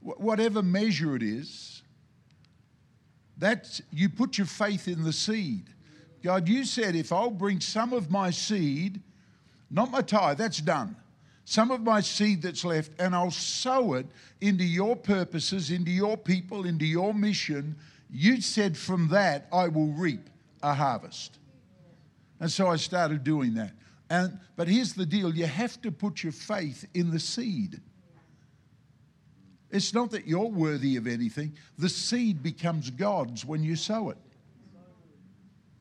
whatever 0.02 0.62
measure 0.62 1.16
it 1.16 1.24
is, 1.24 1.82
that's, 3.38 3.82
you 3.92 4.10
put 4.10 4.38
your 4.38 4.48
faith 4.48 4.88
in 4.88 5.04
the 5.04 5.12
seed. 5.12 5.66
God, 6.24 6.48
you 6.48 6.64
said, 6.64 6.96
if 6.96 7.12
I'll 7.12 7.30
bring 7.30 7.60
some 7.60 7.94
of 7.94 8.10
my 8.10 8.32
seed, 8.32 9.02
not 9.70 9.92
my 9.92 10.02
tithe, 10.02 10.38
that's 10.38 10.60
done. 10.60 10.96
Some 11.44 11.70
of 11.70 11.82
my 11.82 12.02
seed 12.02 12.42
that's 12.42 12.66
left, 12.66 12.92
and 12.98 13.14
I'll 13.14 13.30
sow 13.30 13.94
it 13.94 14.08
into 14.42 14.64
your 14.64 14.96
purposes, 14.96 15.70
into 15.70 15.92
your 15.92 16.18
people, 16.18 16.66
into 16.66 16.86
your 16.86 17.14
mission. 17.14 17.76
You 18.10 18.42
said, 18.42 18.78
from 18.78 19.10
that, 19.10 19.48
I 19.52 19.68
will 19.68 19.92
reap 19.92 20.30
a 20.64 20.74
harvest. 20.74 21.38
And 22.40 22.52
so 22.52 22.68
I 22.68 22.78
started 22.78 23.24
doing 23.24 23.54
that. 23.56 23.74
And, 24.10 24.40
but 24.56 24.68
here's 24.68 24.94
the 24.94 25.06
deal 25.06 25.36
you 25.36 25.46
have 25.46 25.82
to 25.82 25.92
put 25.92 26.24
your 26.24 26.32
faith 26.32 26.86
in 26.94 27.12
the 27.12 27.20
seed. 27.20 27.82
It's 29.72 29.94
not 29.94 30.12
that 30.12 30.28
you're 30.28 30.46
worthy 30.46 30.96
of 30.96 31.08
anything, 31.08 31.54
the 31.78 31.90
seed 31.90 32.44
becomes 32.44 32.90
God's 32.90 33.44
when 33.44 33.64
you 33.64 33.76
sow 33.76 34.10
it. 34.10 34.18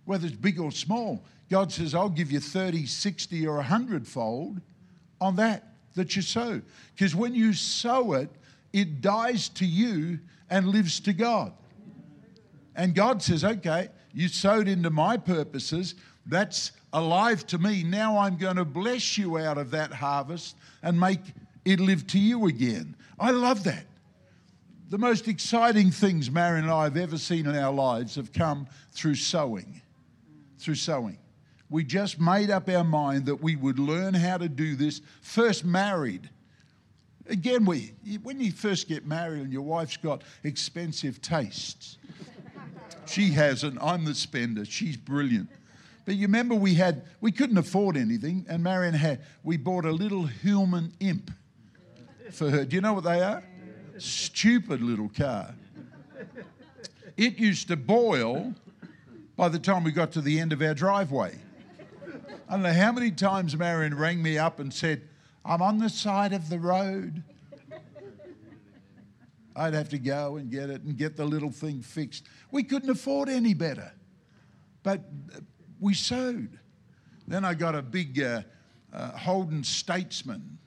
Whether 0.05 0.27
it's 0.27 0.37
big 0.37 0.59
or 0.59 0.73
small, 0.73 1.25
God 1.51 1.73
says, 1.73 1.95
I'll 1.95 2.09
give 2.09 2.33
you 2.33 2.41
30, 2.41 2.87
60, 2.87 3.47
or 3.47 3.57
100 3.57 4.07
fold 4.07 4.61
on 5.21 5.37
that 5.37 5.75
that 5.95 6.17
you 6.17 6.23
sow. 6.23 6.61
Because 6.95 7.15
when 7.15 7.35
you 7.35 7.53
sow 7.53 8.15
it, 8.15 8.31
it 8.73 9.01
dies 9.01 9.49
to 9.51 9.65
you 9.65 10.19
and 10.51 10.69
lives 10.69 11.01
to 11.01 11.13
God. 11.13 11.53
And 12.77 12.95
God 12.95 13.23
says, 13.23 13.45
okay, 13.45 13.89
you 14.13 14.29
sowed 14.29 14.67
into 14.67 14.91
my 14.91 15.17
purposes. 15.17 15.95
That's 16.27 16.73
alive 16.93 17.47
to 17.49 17.59
me. 17.59 17.83
Now 17.83 18.19
I'm 18.19 18.37
going 18.37 18.57
to 18.57 18.65
bless 18.65 19.19
you 19.19 19.39
out 19.39 19.59
of 19.59 19.71
that 19.73 19.93
harvest 19.93 20.57
and 20.83 20.99
make 20.99 21.21
it 21.65 21.81
live 21.81 22.07
to 22.09 22.19
you 22.19 22.47
again. 22.47 22.97
I 23.19 23.31
love 23.31 23.65
that. 23.65 23.85
The 24.91 24.99
most 24.99 25.29
exciting 25.29 25.91
things 25.91 26.31
Marion 26.31 26.65
and 26.65 26.73
I 26.73 26.85
have 26.85 26.97
ever 26.97 27.19
seen 27.19 27.47
in 27.47 27.57
our 27.57 27.73
lives 27.73 28.15
have 28.17 28.33
come 28.33 28.67
through 28.93 29.17
sowing. 29.17 29.81
Through 30.59 30.77
sowing. 30.77 31.19
We 31.71 31.85
just 31.85 32.21
made 32.21 32.51
up 32.51 32.69
our 32.69 32.85
mind 32.85 33.27
that 33.27 33.43
we 33.43 33.57
would 33.57 33.79
learn 33.79 34.15
how 34.15 34.37
to 34.37 34.49
do 34.49 34.77
this. 34.77 35.01
First 35.23 35.65
married. 35.65 36.29
Again, 37.27 37.65
we, 37.65 37.95
when 38.23 38.41
you 38.41 38.53
first 38.53 38.87
get 38.87 39.07
married 39.07 39.41
and 39.43 39.53
your 39.53 39.63
wife's 39.63 39.97
got 39.97 40.23
expensive 40.45 41.23
tastes, 41.23 41.97
she 43.07 43.31
hasn't. 43.31 43.83
I'm 43.83 44.05
the 44.05 44.15
spender. 44.15 44.65
She's 44.65 44.97
brilliant. 44.97 45.49
But 46.05 46.17
you 46.17 46.27
remember 46.27 46.55
we 46.55 46.75
had 46.75 47.05
we 47.21 47.33
couldn't 47.33 47.59
afford 47.59 47.97
anything, 47.97 48.45
and 48.49 48.63
Marion 48.63 48.95
had 48.95 49.23
we 49.43 49.57
bought 49.57 49.85
a 49.85 49.91
little 49.91 50.25
Hillman 50.25 50.93
imp 51.01 51.31
for 52.31 52.51
her. 52.51 52.65
Do 52.65 52.77
you 52.77 52.83
know 52.83 52.93
what 52.93 53.05
they 53.05 53.23
are? 53.23 53.43
Stupid 53.99 54.83
little 54.83 55.09
car. 55.09 55.55
It 57.17 57.39
used 57.39 57.69
to 57.69 57.77
boil 57.77 58.55
by 59.37 59.49
the 59.49 59.59
time 59.59 59.85
we 59.85 59.93
got 59.93 60.13
to 60.13 60.21
the 60.21 60.41
end 60.41 60.53
of 60.53 60.61
our 60.61 60.75
driveway. 60.75 61.39
I 62.49 62.53
don't 62.53 62.63
know 62.63 62.73
how 62.73 62.93
many 62.93 63.11
times 63.11 63.57
Marion 63.57 63.97
rang 63.97 64.23
me 64.23 64.37
up 64.37 64.61
and 64.61 64.73
said, 64.73 65.09
I'm 65.45 65.63
on 65.63 65.79
the 65.79 65.89
side 65.89 66.33
of 66.33 66.51
the 66.51 66.59
road. 66.59 67.23
I'd 69.57 69.75
have 69.75 69.89
to 69.91 69.99
go 69.99 70.37
and 70.37 70.51
get 70.51 70.69
it 70.71 70.83
and 70.83 70.97
get 70.97 71.17
the 71.17 71.25
little 71.25 71.51
thing 71.51 71.81
fixed. 71.81 72.25
We 72.51 72.65
couldn't 72.65 72.91
afford 72.91 73.29
any 73.29 73.55
better. 73.55 73.93
But 74.83 75.05
we 75.85 75.93
sowed. 75.93 76.59
Then 77.29 77.45
I 77.45 77.53
got 77.53 77.75
a 77.75 77.83
big 77.83 78.21
uh, 78.21 78.41
uh, 78.91 79.11
Holden 79.11 79.63
Statesman, 79.63 80.59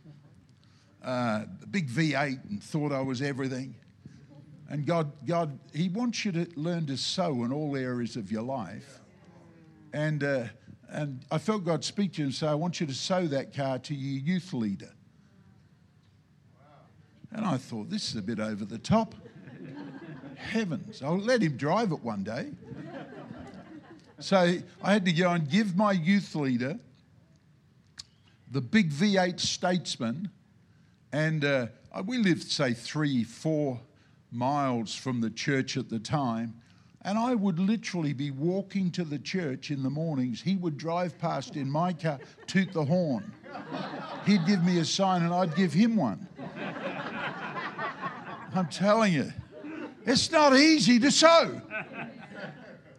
uh, 1.03 1.45
big 1.71 1.89
V8, 1.89 2.49
and 2.49 2.61
thought 2.61 2.91
I 2.91 3.01
was 3.01 3.23
everything. 3.23 3.75
And 4.69 4.85
God, 4.85 5.11
God, 5.25 5.57
He 5.73 5.89
wants 5.89 6.23
you 6.23 6.31
to 6.33 6.47
learn 6.55 6.85
to 6.85 6.97
sow 6.97 7.43
in 7.43 7.51
all 7.51 7.75
areas 7.75 8.15
of 8.15 8.31
your 8.31 8.43
life. 8.43 8.99
And, 9.91 10.23
uh, 10.23 10.45
and 10.89 11.25
I 11.31 11.39
felt 11.39 11.65
God 11.65 11.83
speak 11.83 12.13
to 12.13 12.19
you 12.19 12.25
and 12.25 12.35
say, 12.35 12.47
I 12.47 12.53
want 12.53 12.79
you 12.79 12.85
to 12.85 12.93
sow 12.93 13.25
that 13.27 13.55
car 13.55 13.79
to 13.79 13.95
your 13.95 14.21
youth 14.21 14.53
leader. 14.53 14.93
And 17.31 17.43
I 17.43 17.57
thought, 17.57 17.89
this 17.89 18.11
is 18.11 18.17
a 18.17 18.21
bit 18.21 18.39
over 18.39 18.65
the 18.65 18.77
top. 18.77 19.15
Heavens, 20.35 21.01
I'll 21.01 21.17
let 21.17 21.41
him 21.41 21.57
drive 21.57 21.91
it 21.91 22.03
one 22.03 22.23
day. 22.23 22.51
So 24.19 24.57
I 24.83 24.93
had 24.93 25.05
to 25.05 25.11
go 25.11 25.29
and 25.31 25.47
give 25.47 25.75
my 25.75 25.91
youth 25.91 26.33
leader 26.33 26.79
the 28.49 28.61
big 28.61 28.91
V8 28.91 29.39
statesman, 29.39 30.31
and 31.11 31.45
uh, 31.45 31.67
we 32.05 32.17
lived, 32.17 32.43
say, 32.43 32.73
three, 32.73 33.23
four 33.23 33.79
miles 34.31 34.95
from 34.95 35.21
the 35.21 35.29
church 35.29 35.77
at 35.77 35.89
the 35.89 35.99
time. 35.99 36.55
And 37.03 37.17
I 37.17 37.35
would 37.35 37.59
literally 37.59 38.13
be 38.13 38.31
walking 38.31 38.91
to 38.91 39.03
the 39.03 39.19
church 39.19 39.69
in 39.69 39.83
the 39.83 39.89
mornings. 39.89 40.41
He 40.41 40.55
would 40.55 40.77
drive 40.77 41.17
past 41.19 41.55
in 41.55 41.69
my 41.69 41.93
car, 41.93 42.19
toot 42.47 42.73
the 42.73 42.83
horn. 42.83 43.31
He'd 44.25 44.45
give 44.45 44.63
me 44.63 44.79
a 44.79 44.85
sign, 44.85 45.23
and 45.23 45.33
I'd 45.33 45.55
give 45.55 45.73
him 45.73 45.95
one. 45.95 46.27
I'm 48.55 48.67
telling 48.67 49.13
you, 49.13 49.31
it's 50.05 50.31
not 50.31 50.55
easy 50.55 50.99
to 50.99 51.11
sow. 51.11 51.61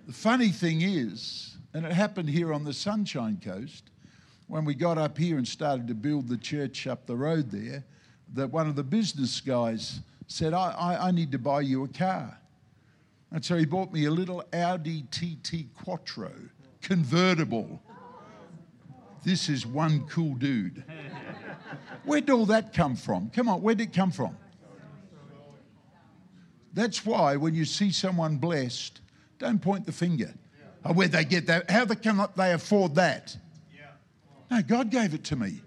The 0.08 0.14
funny 0.14 0.48
thing 0.48 0.80
is, 0.80 1.58
and 1.74 1.84
it 1.84 1.92
happened 1.92 2.30
here 2.30 2.54
on 2.54 2.64
the 2.64 2.72
Sunshine 2.72 3.38
Coast, 3.44 3.90
when 4.46 4.64
we 4.64 4.72
got 4.72 4.96
up 4.96 5.18
here 5.18 5.36
and 5.36 5.46
started 5.46 5.86
to 5.88 5.94
build 5.94 6.28
the 6.28 6.38
church 6.38 6.86
up 6.86 7.04
the 7.04 7.14
road 7.14 7.50
there, 7.50 7.84
that 8.32 8.50
one 8.50 8.66
of 8.68 8.74
the 8.74 8.82
business 8.82 9.38
guys 9.42 10.00
said, 10.26 10.54
I, 10.54 10.70
I, 10.70 11.08
I 11.08 11.10
need 11.10 11.30
to 11.32 11.38
buy 11.38 11.60
you 11.60 11.84
a 11.84 11.88
car. 11.88 12.40
And 13.32 13.44
so 13.44 13.58
he 13.58 13.66
bought 13.66 13.92
me 13.92 14.06
a 14.06 14.10
little 14.10 14.42
Audi 14.50 15.04
TT 15.10 15.66
Quattro 15.74 16.32
convertible. 16.80 17.78
This 19.26 19.50
is 19.50 19.66
one 19.66 20.06
cool 20.06 20.36
dude. 20.36 20.84
Where'd 22.06 22.30
all 22.30 22.46
that 22.46 22.72
come 22.72 22.96
from? 22.96 23.28
Come 23.28 23.46
on, 23.50 23.60
where'd 23.60 23.82
it 23.82 23.92
come 23.92 24.12
from? 24.12 24.34
That's 26.72 27.04
why 27.04 27.36
when 27.36 27.54
you 27.54 27.66
see 27.66 27.92
someone 27.92 28.38
blessed, 28.38 29.02
don't 29.38 29.60
point 29.60 29.86
the 29.86 29.92
finger. 29.92 30.34
Oh, 30.84 30.92
where'd 30.92 31.12
they 31.12 31.24
get 31.24 31.46
that? 31.46 31.70
How 31.70 31.84
can 31.86 32.26
they 32.36 32.52
afford 32.52 32.94
that? 32.96 33.36
No, 34.50 34.62
God 34.62 34.90
gave 34.90 35.12
it 35.14 35.24
to 35.24 35.36
me 35.36 35.60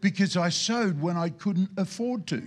because 0.00 0.36
I 0.36 0.48
sowed 0.48 1.00
when 1.00 1.16
I 1.16 1.28
couldn't 1.28 1.70
afford 1.76 2.26
to. 2.28 2.42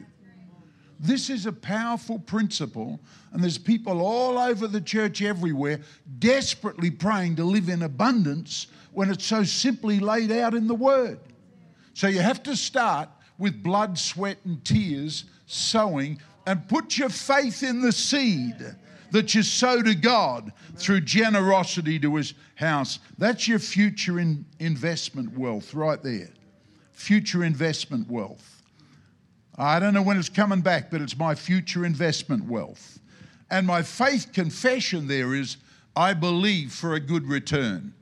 This 1.00 1.30
is 1.30 1.46
a 1.46 1.52
powerful 1.52 2.20
principle, 2.20 3.00
and 3.32 3.42
there's 3.42 3.58
people 3.58 4.02
all 4.02 4.38
over 4.38 4.68
the 4.68 4.82
church 4.82 5.22
everywhere 5.22 5.80
desperately 6.20 6.92
praying 6.92 7.38
to 7.38 7.44
live 7.44 7.70
in 7.70 7.82
abundance 7.82 8.68
when 8.92 9.10
it's 9.10 9.26
so 9.26 9.44
simply 9.44 10.00
laid 10.00 10.32
out 10.32 10.54
in 10.54 10.68
the 10.68 10.76
Word. 10.76 11.20
So 11.94 12.08
you 12.08 12.20
have 12.20 12.44
to 12.44 12.56
start 12.56 13.10
with 13.40 13.64
blood, 13.64 13.98
sweat, 13.98 14.38
and 14.46 14.64
tears, 14.64 15.26
sowing, 15.48 16.20
and 16.46 16.68
put 16.68 16.98
your 16.98 17.10
faith 17.10 17.64
in 17.64 17.82
the 17.82 17.92
seed 17.92 18.76
that 19.12 19.36
you 19.36 19.44
sow 19.44 19.82
to 19.82 19.94
God 19.96 20.52
through 20.76 21.02
generosity 21.02 22.00
to 22.00 22.16
His 22.16 22.34
house. 22.56 23.00
That's 23.18 23.48
your 23.48 23.60
future 23.60 24.20
in 24.20 24.46
investment 24.60 25.38
wealth 25.38 25.74
right 25.74 26.02
there. 26.02 26.30
Future 26.92 27.44
investment 27.44 28.10
wealth. 28.10 28.64
I 29.58 29.80
don't 29.80 29.94
know 29.94 30.02
when 30.02 30.18
it's 30.18 30.30
coming 30.30 30.62
back, 30.62 30.90
but 30.90 31.02
it's 31.02 31.18
my 31.18 31.36
future 31.36 31.86
investment 31.86 32.46
wealth. 32.46 33.00
And 33.50 33.68
my 33.68 33.82
faith 33.82 34.32
confession 34.34 35.08
there 35.08 35.36
is 35.36 35.58
I 35.96 36.14
believe 36.14 36.72
for 36.72 36.94
a 36.94 37.00
good 37.00 37.28
return. 37.28 37.94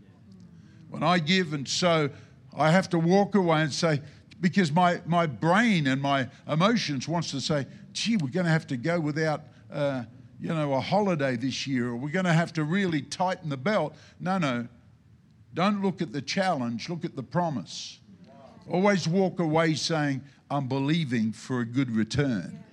When 0.89 1.03
I 1.03 1.19
give 1.19 1.53
and 1.53 1.67
sow, 1.67 2.09
I 2.55 2.71
have 2.71 2.89
to 2.89 2.99
walk 2.99 3.35
away 3.35 3.61
and 3.61 3.73
say, 3.73 4.01
because 4.41 4.71
my, 4.71 5.01
my 5.05 5.25
brain 5.25 5.87
and 5.87 6.01
my 6.01 6.29
emotions 6.47 7.07
wants 7.07 7.31
to 7.31 7.41
say, 7.41 7.65
gee, 7.93 8.17
we're 8.17 8.29
going 8.29 8.45
to 8.45 8.51
have 8.51 8.67
to 8.67 8.77
go 8.77 8.99
without, 8.99 9.43
uh, 9.71 10.03
you 10.39 10.53
know, 10.53 10.73
a 10.73 10.79
holiday 10.79 11.35
this 11.35 11.67
year, 11.67 11.89
or 11.89 11.95
we're 11.95 12.09
going 12.09 12.25
to 12.25 12.33
have 12.33 12.53
to 12.53 12.63
really 12.63 13.01
tighten 13.01 13.49
the 13.49 13.57
belt. 13.57 13.95
No, 14.19 14.37
no. 14.37 14.67
Don't 15.53 15.81
look 15.81 16.01
at 16.01 16.13
the 16.13 16.21
challenge, 16.21 16.89
look 16.89 17.03
at 17.03 17.15
the 17.15 17.23
promise. 17.23 17.99
Always 18.69 19.07
walk 19.07 19.39
away 19.39 19.75
saying, 19.75 20.21
I'm 20.49 20.67
believing 20.67 21.31
for 21.31 21.61
a 21.61 21.65
good 21.65 21.91
return. 21.91 22.63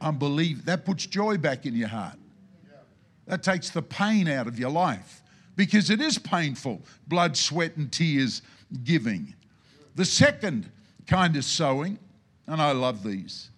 I'm 0.00 0.18
believing. 0.18 0.64
That 0.64 0.84
puts 0.84 1.06
joy 1.06 1.38
back 1.38 1.64
in 1.64 1.74
your 1.74 1.88
heart. 1.88 2.18
That 3.26 3.42
takes 3.42 3.70
the 3.70 3.82
pain 3.82 4.28
out 4.28 4.46
of 4.48 4.58
your 4.58 4.70
life 4.70 5.22
because 5.56 5.90
it 5.90 6.00
is 6.00 6.18
painful 6.18 6.82
blood, 7.06 7.36
sweat, 7.36 7.76
and 7.76 7.90
tears 7.90 8.42
giving. 8.84 9.34
The 9.94 10.04
second 10.04 10.70
kind 11.06 11.36
of 11.36 11.44
sowing, 11.44 11.98
and 12.46 12.60
I 12.60 12.72
love 12.72 13.04
these, 13.04 13.50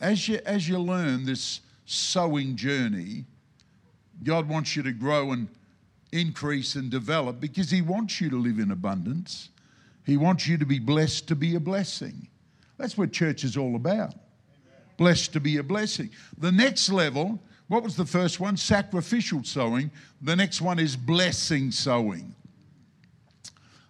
as 0.00 0.28
you, 0.28 0.40
as 0.44 0.68
you 0.68 0.78
learn 0.78 1.24
this 1.24 1.60
sowing 1.84 2.56
journey, 2.56 3.24
God 4.22 4.48
wants 4.48 4.76
you 4.76 4.82
to 4.82 4.92
grow 4.92 5.32
and 5.32 5.48
increase 6.12 6.76
and 6.76 6.90
develop 6.90 7.40
because 7.40 7.70
He 7.70 7.82
wants 7.82 8.20
you 8.20 8.30
to 8.30 8.36
live 8.36 8.58
in 8.58 8.70
abundance. 8.70 9.50
He 10.04 10.16
wants 10.16 10.46
you 10.46 10.58
to 10.58 10.66
be 10.66 10.78
blessed 10.78 11.28
to 11.28 11.34
be 11.34 11.54
a 11.54 11.60
blessing. 11.60 12.28
That's 12.78 12.96
what 12.96 13.12
church 13.12 13.44
is 13.44 13.56
all 13.56 13.76
about. 13.76 14.14
Blessed 14.96 15.32
to 15.32 15.40
be 15.40 15.56
a 15.56 15.62
blessing. 15.62 16.10
The 16.38 16.52
next 16.52 16.90
level, 16.90 17.40
what 17.68 17.82
was 17.82 17.96
the 17.96 18.04
first 18.04 18.38
one? 18.38 18.56
Sacrificial 18.56 19.42
sowing. 19.42 19.90
The 20.22 20.36
next 20.36 20.60
one 20.60 20.78
is 20.78 20.96
blessing 20.96 21.70
sowing. 21.70 22.34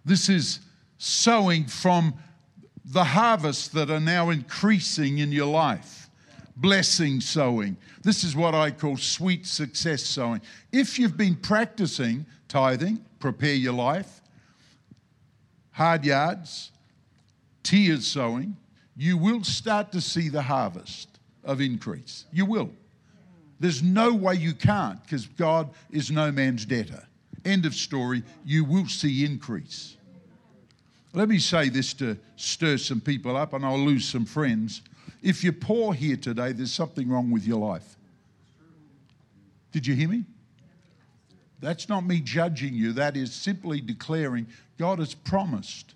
This 0.04 0.28
is 0.28 0.60
sowing 0.98 1.66
from 1.66 2.14
the 2.84 3.04
harvests 3.04 3.68
that 3.68 3.90
are 3.90 4.00
now 4.00 4.30
increasing 4.30 5.18
in 5.18 5.32
your 5.32 5.46
life. 5.46 6.03
Blessing 6.56 7.20
sowing. 7.20 7.76
This 8.02 8.22
is 8.22 8.36
what 8.36 8.54
I 8.54 8.70
call 8.70 8.96
sweet 8.96 9.46
success 9.46 10.02
sowing. 10.02 10.40
If 10.72 10.98
you've 10.98 11.16
been 11.16 11.34
practicing 11.34 12.26
tithing, 12.48 13.04
prepare 13.18 13.54
your 13.54 13.72
life, 13.72 14.20
hard 15.72 16.04
yards, 16.04 16.70
tears 17.64 18.06
sowing, 18.06 18.56
you 18.96 19.16
will 19.18 19.42
start 19.42 19.90
to 19.92 20.00
see 20.00 20.28
the 20.28 20.42
harvest 20.42 21.08
of 21.42 21.60
increase. 21.60 22.26
You 22.32 22.46
will. 22.46 22.70
There's 23.58 23.82
no 23.82 24.12
way 24.14 24.34
you 24.34 24.54
can't 24.54 25.02
because 25.02 25.26
God 25.26 25.70
is 25.90 26.10
no 26.10 26.30
man's 26.30 26.64
debtor. 26.64 27.06
End 27.44 27.66
of 27.66 27.74
story. 27.74 28.22
You 28.44 28.64
will 28.64 28.86
see 28.86 29.24
increase. 29.24 29.96
Let 31.12 31.28
me 31.28 31.38
say 31.38 31.68
this 31.68 31.94
to 31.94 32.18
stir 32.36 32.76
some 32.76 33.00
people 33.00 33.36
up, 33.36 33.52
and 33.52 33.64
I'll 33.64 33.78
lose 33.78 34.08
some 34.08 34.24
friends. 34.24 34.82
If 35.24 35.42
you're 35.42 35.54
poor 35.54 35.94
here 35.94 36.18
today, 36.18 36.52
there's 36.52 36.70
something 36.70 37.08
wrong 37.08 37.30
with 37.30 37.46
your 37.46 37.58
life. 37.58 37.96
Did 39.72 39.86
you 39.86 39.94
hear 39.94 40.10
me? 40.10 40.24
That's 41.60 41.88
not 41.88 42.04
me 42.04 42.20
judging 42.20 42.74
you. 42.74 42.92
That 42.92 43.16
is 43.16 43.32
simply 43.32 43.80
declaring 43.80 44.46
God 44.78 44.98
has 44.98 45.14
promised 45.14 45.94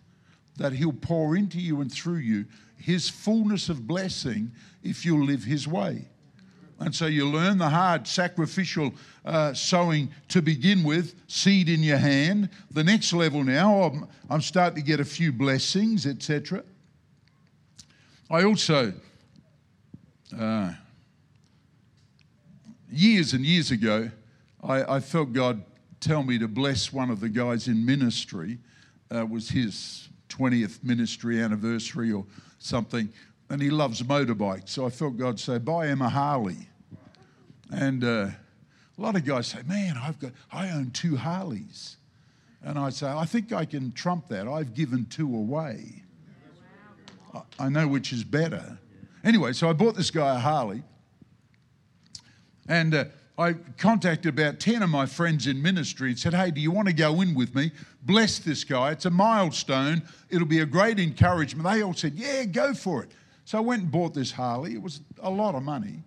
that 0.56 0.72
He'll 0.72 0.94
pour 0.94 1.36
into 1.36 1.60
you 1.60 1.82
and 1.82 1.92
through 1.92 2.16
you 2.16 2.46
His 2.78 3.10
fullness 3.10 3.68
of 3.68 3.86
blessing 3.86 4.50
if 4.82 5.04
you'll 5.04 5.26
live 5.26 5.44
His 5.44 5.68
way. 5.68 6.06
And 6.80 6.94
so 6.94 7.04
you 7.04 7.28
learn 7.28 7.58
the 7.58 7.68
hard 7.68 8.08
sacrificial 8.08 8.94
uh, 9.26 9.52
sowing 9.52 10.10
to 10.28 10.40
begin 10.40 10.84
with, 10.84 11.14
seed 11.26 11.68
in 11.68 11.82
your 11.82 11.98
hand. 11.98 12.48
The 12.70 12.84
next 12.84 13.12
level 13.12 13.44
now, 13.44 13.82
I'm, 13.82 14.08
I'm 14.30 14.40
starting 14.40 14.82
to 14.82 14.86
get 14.86 15.00
a 15.00 15.04
few 15.04 15.32
blessings, 15.32 16.06
etc. 16.06 16.64
I 18.30 18.44
also, 18.44 18.94
uh, 20.36 20.72
years 22.90 23.32
and 23.32 23.44
years 23.44 23.70
ago, 23.70 24.10
I, 24.62 24.96
I, 24.96 25.00
felt 25.00 25.32
God 25.32 25.62
tell 26.00 26.22
me 26.22 26.38
to 26.38 26.48
bless 26.48 26.92
one 26.92 27.10
of 27.10 27.20
the 27.20 27.28
guys 27.28 27.68
in 27.68 27.84
ministry. 27.84 28.58
Uh, 29.14 29.24
was 29.24 29.48
his 29.48 30.08
20th 30.28 30.82
ministry 30.84 31.40
anniversary 31.40 32.12
or 32.12 32.26
something 32.58 33.08
and 33.50 33.62
he 33.62 33.70
loves 33.70 34.02
motorbikes. 34.02 34.70
So 34.70 34.86
I 34.86 34.90
felt 34.90 35.16
God 35.16 35.40
say, 35.40 35.58
buy 35.58 35.86
him 35.86 36.02
a 36.02 36.08
Harley. 36.08 36.68
And 37.70 38.04
uh, 38.04 38.28
a 38.96 39.00
lot 39.00 39.16
of 39.16 39.24
guys 39.24 39.48
say, 39.48 39.60
man, 39.66 39.96
I've 39.96 40.18
got, 40.18 40.32
I 40.52 40.70
own 40.70 40.90
two 40.90 41.16
Harleys. 41.16 41.96
And 42.62 42.78
I 42.78 42.90
say, 42.90 43.08
I 43.08 43.24
think 43.24 43.52
I 43.52 43.64
can 43.64 43.92
trump 43.92 44.28
that. 44.28 44.48
I've 44.48 44.74
given 44.74 45.06
two 45.06 45.34
away. 45.34 46.02
I 47.58 47.68
know 47.68 47.86
which 47.86 48.12
is 48.12 48.24
better. 48.24 48.78
Anyway, 49.24 49.52
so 49.52 49.68
I 49.68 49.72
bought 49.72 49.94
this 49.94 50.10
guy 50.10 50.36
a 50.36 50.38
Harley. 50.38 50.82
And 52.68 52.94
uh, 52.94 53.04
I 53.38 53.54
contacted 53.76 54.38
about 54.38 54.60
10 54.60 54.82
of 54.82 54.90
my 54.90 55.06
friends 55.06 55.46
in 55.46 55.62
ministry 55.62 56.10
and 56.10 56.18
said, 56.18 56.34
Hey, 56.34 56.50
do 56.50 56.60
you 56.60 56.70
want 56.70 56.88
to 56.88 56.94
go 56.94 57.20
in 57.20 57.34
with 57.34 57.54
me? 57.54 57.72
Bless 58.02 58.38
this 58.38 58.64
guy. 58.64 58.90
It's 58.90 59.06
a 59.06 59.10
milestone. 59.10 60.02
It'll 60.28 60.46
be 60.46 60.60
a 60.60 60.66
great 60.66 60.98
encouragement. 60.98 61.68
They 61.68 61.82
all 61.82 61.94
said, 61.94 62.14
Yeah, 62.14 62.44
go 62.44 62.74
for 62.74 63.02
it. 63.02 63.10
So 63.44 63.58
I 63.58 63.60
went 63.60 63.82
and 63.82 63.90
bought 63.90 64.12
this 64.12 64.32
Harley. 64.32 64.74
It 64.74 64.82
was 64.82 65.00
a 65.22 65.30
lot 65.30 65.54
of 65.54 65.62
money. 65.62 66.02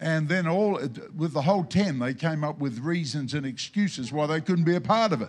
And 0.00 0.28
then 0.28 0.46
all 0.46 0.80
with 1.14 1.34
the 1.34 1.42
whole 1.42 1.64
10, 1.64 1.98
they 1.98 2.14
came 2.14 2.42
up 2.42 2.58
with 2.58 2.78
reasons 2.78 3.34
and 3.34 3.44
excuses 3.44 4.10
why 4.10 4.26
they 4.26 4.40
couldn't 4.40 4.64
be 4.64 4.76
a 4.76 4.80
part 4.80 5.12
of 5.12 5.20
it. 5.20 5.28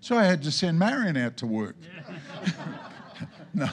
So 0.00 0.16
I 0.16 0.24
had 0.24 0.42
to 0.44 0.50
send 0.50 0.78
Marion 0.78 1.16
out 1.16 1.36
to 1.38 1.46
work. 1.46 1.76
no. 3.54 3.68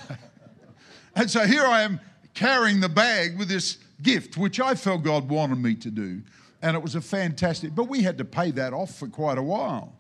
And 1.16 1.30
so 1.30 1.46
here 1.46 1.64
I 1.64 1.84
am 1.84 2.02
carrying 2.34 2.80
the 2.80 2.90
bag 2.90 3.38
with 3.38 3.50
this 3.50 3.78
gift, 4.02 4.38
which 4.38 4.60
I 4.60 4.76
felt 4.76 5.04
God 5.04 5.30
wanted 5.30 5.60
me 5.60 5.76
to 5.76 5.92
do. 5.92 6.22
And 6.62 6.76
it 6.76 6.84
was 6.84 6.96
a 6.96 7.02
fantastic, 7.02 7.74
but 7.74 7.86
we 7.86 8.04
had 8.04 8.18
to 8.20 8.26
pay 8.26 8.52
that 8.52 8.74
off 8.74 8.96
for 8.96 9.08
quite 9.08 9.38
a 9.38 9.44
while. 9.44 9.94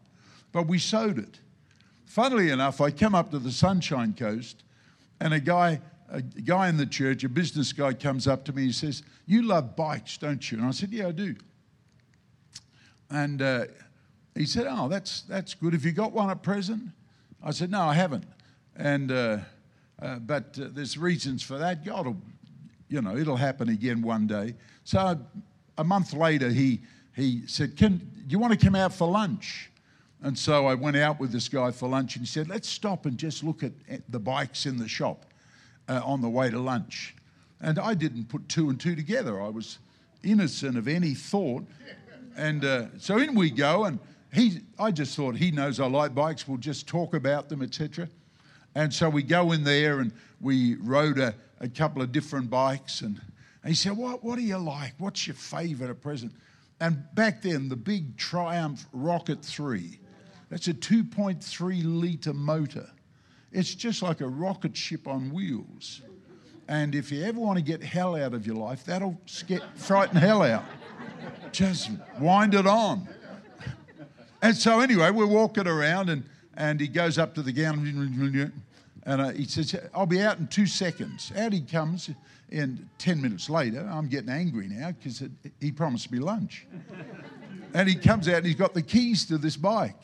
But 0.51 0.67
we 0.67 0.79
sowed 0.79 1.17
it. 1.17 1.39
Funnily 2.05 2.49
enough, 2.49 2.81
I 2.81 2.91
came 2.91 3.15
up 3.15 3.31
to 3.31 3.39
the 3.39 3.51
Sunshine 3.51 4.13
Coast 4.13 4.63
and 5.19 5.33
a 5.33 5.39
guy 5.39 5.81
a 6.11 6.21
guy 6.21 6.67
in 6.67 6.77
the 6.77 6.85
church, 6.85 7.23
a 7.23 7.29
business 7.29 7.71
guy, 7.71 7.93
comes 7.93 8.27
up 8.27 8.43
to 8.45 8.53
me 8.53 8.63
and 8.63 8.75
says, 8.75 9.03
You 9.25 9.43
love 9.43 9.75
bikes, 9.75 10.17
don't 10.17 10.51
you? 10.51 10.57
And 10.57 10.67
I 10.67 10.71
said, 10.71 10.91
Yeah, 10.91 11.07
I 11.07 11.11
do. 11.11 11.35
And 13.09 13.41
uh, 13.41 13.65
he 14.35 14.45
said, 14.45 14.67
Oh, 14.69 14.87
that's, 14.87 15.21
that's 15.21 15.53
good. 15.53 15.73
Have 15.73 15.85
you 15.85 15.93
got 15.93 16.11
one 16.11 16.29
at 16.29 16.43
present? 16.43 16.89
I 17.41 17.51
said, 17.51 17.71
No, 17.71 17.81
I 17.81 17.93
haven't. 17.93 18.25
And, 18.75 19.11
uh, 19.11 19.37
uh, 20.01 20.15
but 20.19 20.57
uh, 20.61 20.67
there's 20.71 20.97
reasons 20.97 21.43
for 21.43 21.57
that. 21.57 21.85
God 21.85 22.07
will, 22.07 22.21
you 22.89 23.01
know, 23.01 23.15
it'll 23.15 23.35
happen 23.35 23.69
again 23.69 24.01
one 24.01 24.27
day. 24.27 24.55
So 24.83 25.19
a 25.77 25.83
month 25.83 26.13
later, 26.13 26.49
he, 26.49 26.81
he 27.15 27.45
said, 27.47 27.77
Can, 27.77 28.25
you 28.27 28.39
want 28.39 28.57
to 28.57 28.65
come 28.65 28.75
out 28.75 28.93
for 28.93 29.07
lunch? 29.07 29.69
And 30.23 30.37
so 30.37 30.67
I 30.67 30.75
went 30.75 30.97
out 30.97 31.19
with 31.19 31.31
this 31.31 31.49
guy 31.49 31.71
for 31.71 31.89
lunch 31.89 32.15
and 32.15 32.25
he 32.25 32.31
said, 32.31 32.47
Let's 32.47 32.67
stop 32.67 33.05
and 33.05 33.17
just 33.17 33.43
look 33.43 33.63
at, 33.63 33.73
at 33.89 34.01
the 34.09 34.19
bikes 34.19 34.65
in 34.65 34.77
the 34.77 34.87
shop 34.87 35.25
uh, 35.87 36.01
on 36.03 36.21
the 36.21 36.29
way 36.29 36.49
to 36.49 36.59
lunch. 36.59 37.15
And 37.59 37.77
I 37.79 37.93
didn't 37.93 38.25
put 38.25 38.49
two 38.49 38.69
and 38.69 38.79
two 38.79 38.95
together. 38.95 39.41
I 39.41 39.49
was 39.49 39.79
innocent 40.23 40.77
of 40.77 40.87
any 40.87 41.13
thought 41.13 41.65
And 42.37 42.63
uh, 42.63 42.85
so 42.97 43.17
in 43.17 43.35
we 43.35 43.49
go, 43.49 43.85
and 43.85 43.99
he, 44.33 44.61
I 44.79 44.91
just 44.91 45.15
thought 45.15 45.35
he 45.35 45.51
knows 45.51 45.79
I 45.79 45.87
like 45.87 46.15
bikes. 46.15 46.47
We'll 46.47 46.57
just 46.57 46.87
talk 46.87 47.13
about 47.13 47.49
them, 47.49 47.61
etc. 47.61 48.07
And 48.75 48.93
so 48.93 49.09
we 49.09 49.23
go 49.23 49.51
in 49.51 49.63
there 49.63 49.99
and 49.99 50.11
we 50.39 50.75
rode 50.75 51.19
a, 51.19 51.35
a 51.59 51.67
couple 51.67 52.01
of 52.01 52.11
different 52.11 52.49
bikes. 52.49 53.01
And, 53.01 53.19
and 53.63 53.69
he 53.69 53.75
said, 53.75 53.97
what, 53.97 54.23
what 54.23 54.37
do 54.37 54.43
you 54.43 54.57
like? 54.57 54.93
What's 54.97 55.27
your 55.27 55.35
favourite 55.35 55.89
at 55.89 56.01
present? 56.01 56.31
And 56.79 57.03
back 57.13 57.41
then, 57.41 57.69
the 57.69 57.75
big 57.75 58.17
Triumph 58.17 58.87
Rocket 58.91 59.43
3, 59.43 59.99
that's 60.49 60.67
a 60.67 60.73
2.3 60.73 61.81
litre 61.85 62.33
motor. 62.33 62.89
It's 63.51 63.75
just 63.75 64.01
like 64.01 64.21
a 64.21 64.27
rocket 64.27 64.75
ship 64.75 65.07
on 65.07 65.31
wheels. 65.31 66.01
And 66.67 66.95
if 66.95 67.11
you 67.11 67.23
ever 67.23 67.39
want 67.39 67.57
to 67.57 67.63
get 67.63 67.83
hell 67.83 68.15
out 68.15 68.33
of 68.33 68.47
your 68.47 68.55
life, 68.55 68.85
that'll 68.85 69.19
get, 69.45 69.61
frighten 69.75 70.15
hell 70.15 70.41
out. 70.41 70.63
Just 71.51 71.91
wind 72.19 72.53
it 72.53 72.65
on. 72.65 73.07
And 74.41 74.55
so, 74.55 74.79
anyway, 74.79 75.11
we're 75.11 75.27
walking 75.27 75.67
around, 75.67 76.09
and, 76.09 76.23
and 76.61 76.79
he 76.79 76.87
goes 76.87 77.17
up 77.17 77.33
to 77.33 77.41
the 77.41 77.51
ground, 77.51 77.87
and 79.03 79.21
uh, 79.21 79.29
he 79.29 79.45
says, 79.45 79.75
I'll 79.95 80.05
be 80.05 80.21
out 80.21 80.37
in 80.37 80.45
two 80.45 80.67
seconds. 80.67 81.31
Out 81.35 81.53
he 81.53 81.61
comes, 81.61 82.11
and 82.51 82.87
10 82.99 83.19
minutes 83.19 83.49
later, 83.49 83.89
I'm 83.91 84.07
getting 84.07 84.29
angry 84.29 84.67
now 84.67 84.91
because 84.91 85.23
he 85.59 85.71
promised 85.71 86.11
me 86.11 86.19
lunch. 86.19 86.67
and 87.73 87.89
he 87.89 87.95
comes 87.95 88.27
out, 88.27 88.35
and 88.35 88.45
he's 88.45 88.55
got 88.55 88.75
the 88.75 88.81
keys 88.83 89.25
to 89.25 89.39
this 89.39 89.57
bike. 89.57 89.97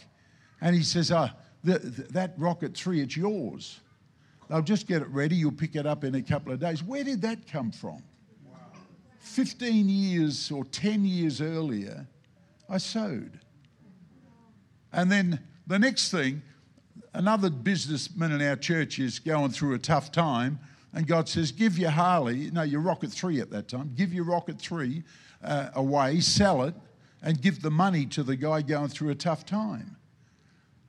And 0.60 0.76
he 0.76 0.82
says, 0.82 1.12
uh, 1.12 1.30
That 1.64 2.34
Rocket 2.38 2.76
3, 2.76 3.02
it's 3.02 3.16
yours. 3.16 3.80
They'll 4.50 4.64
just 4.64 4.88
get 4.88 5.04
it 5.04 5.10
ready. 5.10 5.36
You'll 5.36 5.52
pick 5.52 5.76
it 5.76 5.86
up 5.86 6.04
in 6.04 6.16
a 6.16 6.24
couple 6.24 6.52
of 6.52 6.60
days. 6.60 6.82
Where 6.82 7.04
did 7.04 7.22
that 7.22 7.48
come 7.52 7.72
from? 7.72 8.02
15 9.20 9.90
years 9.90 10.50
or 10.50 10.66
10 10.66 11.06
years 11.06 11.40
earlier, 11.40 12.08
I 12.68 12.80
sowed. 12.80 13.40
And 14.92 15.12
then 15.12 15.40
the 15.68 15.78
next 15.78 16.12
thing, 16.12 16.42
another 17.14 17.50
businessman 17.50 18.32
in 18.32 18.42
our 18.42 18.56
church 18.56 19.00
is 19.00 19.20
going 19.20 19.52
through 19.52 19.76
a 19.76 19.80
tough 19.80 20.12
time, 20.12 20.60
and 20.94 21.06
God 21.06 21.28
says, 21.28 21.52
Give 21.52 21.78
your 21.78 21.92
Harley, 21.92 22.50
no, 22.52 22.64
your 22.64 22.80
Rocket 22.80 23.12
3 23.12 23.42
at 23.42 23.52
that 23.52 23.68
time, 23.68 23.92
give 23.96 24.14
your 24.14 24.24
Rocket 24.24 24.60
3 24.60 25.04
uh, 25.44 25.70
away, 25.76 26.22
sell 26.22 26.64
it, 26.64 26.74
and 27.22 27.42
give 27.42 27.62
the 27.62 27.70
money 27.70 28.06
to 28.08 28.24
the 28.24 28.36
guy 28.36 28.62
going 28.62 28.88
through 28.88 29.10
a 29.10 29.16
tough 29.16 29.46
time. 29.46 29.98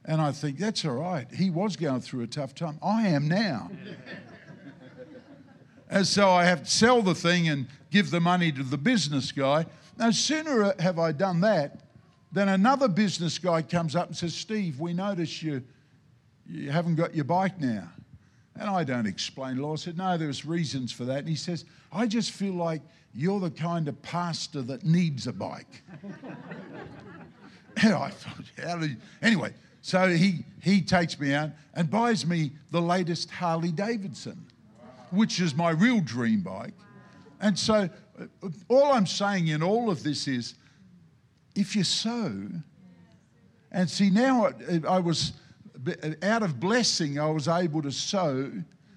And 0.05 0.21
I 0.21 0.33
think, 0.33 0.59
That's 0.59 0.85
all 0.85 0.95
right. 0.95 1.27
He 1.33 1.51
was 1.51 1.77
going 1.77 2.01
through 2.01 2.23
a 2.23 2.29
tough 2.29 2.55
time. 2.55 2.79
I 2.83 3.09
am 3.09 3.27
now. 3.27 3.71
and 5.91 6.07
so 6.07 6.31
I 6.31 6.45
have 6.45 6.65
to 6.65 6.71
sell 6.71 7.03
the 7.03 7.15
thing 7.15 7.49
and 7.49 7.67
give 7.91 8.11
the 8.11 8.21
money 8.21 8.53
to 8.53 8.63
the 8.63 8.79
business 8.79 9.33
guy. 9.33 9.67
No 9.99 10.13
sooner 10.13 10.73
have 10.81 10.99
I 10.99 11.11
done 11.11 11.41
that 11.41 11.88
then 12.33 12.49
another 12.49 12.89
business 12.89 13.39
guy 13.39 13.63
comes 13.63 13.97
up 13.97 14.09
and 14.09 14.17
says, 14.17 14.35
Steve, 14.35 14.81
we 14.81 14.93
notice 14.93 15.43
you, 15.43 15.63
you 16.47 16.71
haven't 16.71 16.97
got 16.97 17.15
your 17.15 17.25
bike 17.25 17.59
now. 17.61 17.89
And 18.57 18.69
I 18.69 18.85
don't 18.85 19.07
explain 19.07 19.59
law. 19.59 19.75
I 19.75 19.77
said, 19.77 19.97
no, 19.97 20.17
there's 20.19 20.45
reasons 20.45 20.93
for 20.93 21.05
that. 21.05 21.19
And 21.19 21.29
he 21.29 21.37
says, 21.37 21.65
I 21.93 22.07
just 22.07 22.33
feel 22.33 22.55
like 22.55 22.83
you're 23.15 23.41
the 23.41 23.51
kind 23.51 23.89
of 23.89 24.01
pastor 24.03 24.63
that 24.63 24.85
needs 24.85 25.27
a 25.27 25.33
bike. 25.33 25.83
and 27.83 27.95
I 27.95 28.11
thought, 28.11 28.89
anyway, 29.23 29.55
so 29.81 30.09
he, 30.09 30.45
he 30.61 30.83
takes 30.83 31.19
me 31.19 31.35
out 31.35 31.51
and 31.75 31.89
buys 31.89 32.27
me 32.27 32.53
the 32.71 32.83
latest 32.83 33.31
Harley 33.31 33.73
Davidson, 33.73 34.45
which 35.11 35.41
is 35.41 35.55
my 35.55 35.71
real 35.71 36.01
dream 36.01 36.41
bike. 36.41 36.75
And 37.41 37.59
so 37.59 37.89
uh, 38.21 38.49
all 38.69 38.93
I'm 38.93 39.07
saying 39.07 39.49
in 39.49 39.63
all 39.63 39.91
of 39.91 40.03
this 40.03 40.27
is 40.27 40.55
if 41.59 41.75
you 41.75 41.83
sow, 41.83 42.49
and 43.73 43.91
see, 43.91 44.11
now 44.11 44.47
I, 44.47 44.81
I 44.89 44.99
was 45.01 45.33
out 46.23 46.43
of 46.43 46.61
blessing, 46.61 47.19
I 47.19 47.31
was 47.31 47.49
able 47.49 47.83
to 47.83 47.91
sow, 47.91 48.51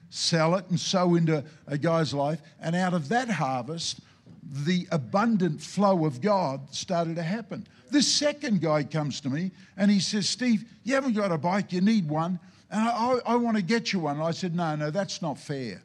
sell 0.10 0.56
it, 0.56 0.66
and 0.70 0.80
sow 0.80 1.16
into 1.16 1.44
a 1.68 1.78
guy's 1.78 2.14
life. 2.14 2.42
And 2.60 2.76
out 2.76 2.94
of 2.94 3.10
that 3.10 3.30
harvest, 3.30 4.02
the 4.44 4.88
abundant 4.92 5.60
flow 5.62 6.06
of 6.06 6.22
God 6.22 6.74
started 6.74 7.16
to 7.16 7.24
happen. 7.24 7.68
This 7.90 8.08
second 8.08 8.62
guy 8.62 8.84
comes 8.84 9.20
to 9.22 9.30
me 9.30 9.52
and 9.76 9.90
he 9.90 10.00
says, 10.00 10.30
Steve, 10.30 10.66
you 10.84 10.94
haven't 10.94 11.14
got 11.14 11.32
a 11.32 11.38
bike, 11.38 11.74
you 11.74 11.82
need 11.82 12.08
one. 12.08 12.40
And 12.70 12.82
I, 12.82 12.92
I, 12.92 13.20
I 13.34 13.36
want 13.38 13.58
to 13.58 13.64
get 13.64 13.92
you 13.92 14.02
one. 14.02 14.18
And 14.18 14.24
I 14.24 14.32
said, 14.32 14.56
No, 14.56 14.76
no, 14.76 14.92
that's 14.92 15.22
not 15.22 15.38
fair. 15.38 15.82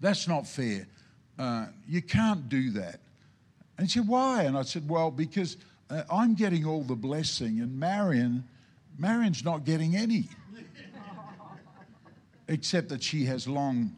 That's 0.00 0.26
not 0.26 0.46
fair. 0.46 0.86
Uh, 1.38 1.66
you 1.88 2.02
can't 2.02 2.48
do 2.48 2.70
that. 2.72 3.00
And 3.78 3.86
he 3.86 3.92
said, 3.92 4.08
Why? 4.08 4.44
And 4.44 4.56
I 4.56 4.62
said, 4.62 4.88
Well, 4.88 5.10
because 5.10 5.56
uh, 5.90 6.02
I'm 6.10 6.34
getting 6.34 6.64
all 6.64 6.82
the 6.82 6.96
blessing, 6.96 7.60
and 7.60 7.78
Marion, 7.78 8.44
Marion's 8.98 9.44
not 9.44 9.64
getting 9.64 9.96
any. 9.96 10.28
Except 12.48 12.88
that 12.90 13.02
she 13.02 13.24
has 13.24 13.46
long 13.48 13.96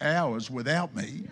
hours 0.00 0.50
without 0.50 0.94
me 0.94 1.24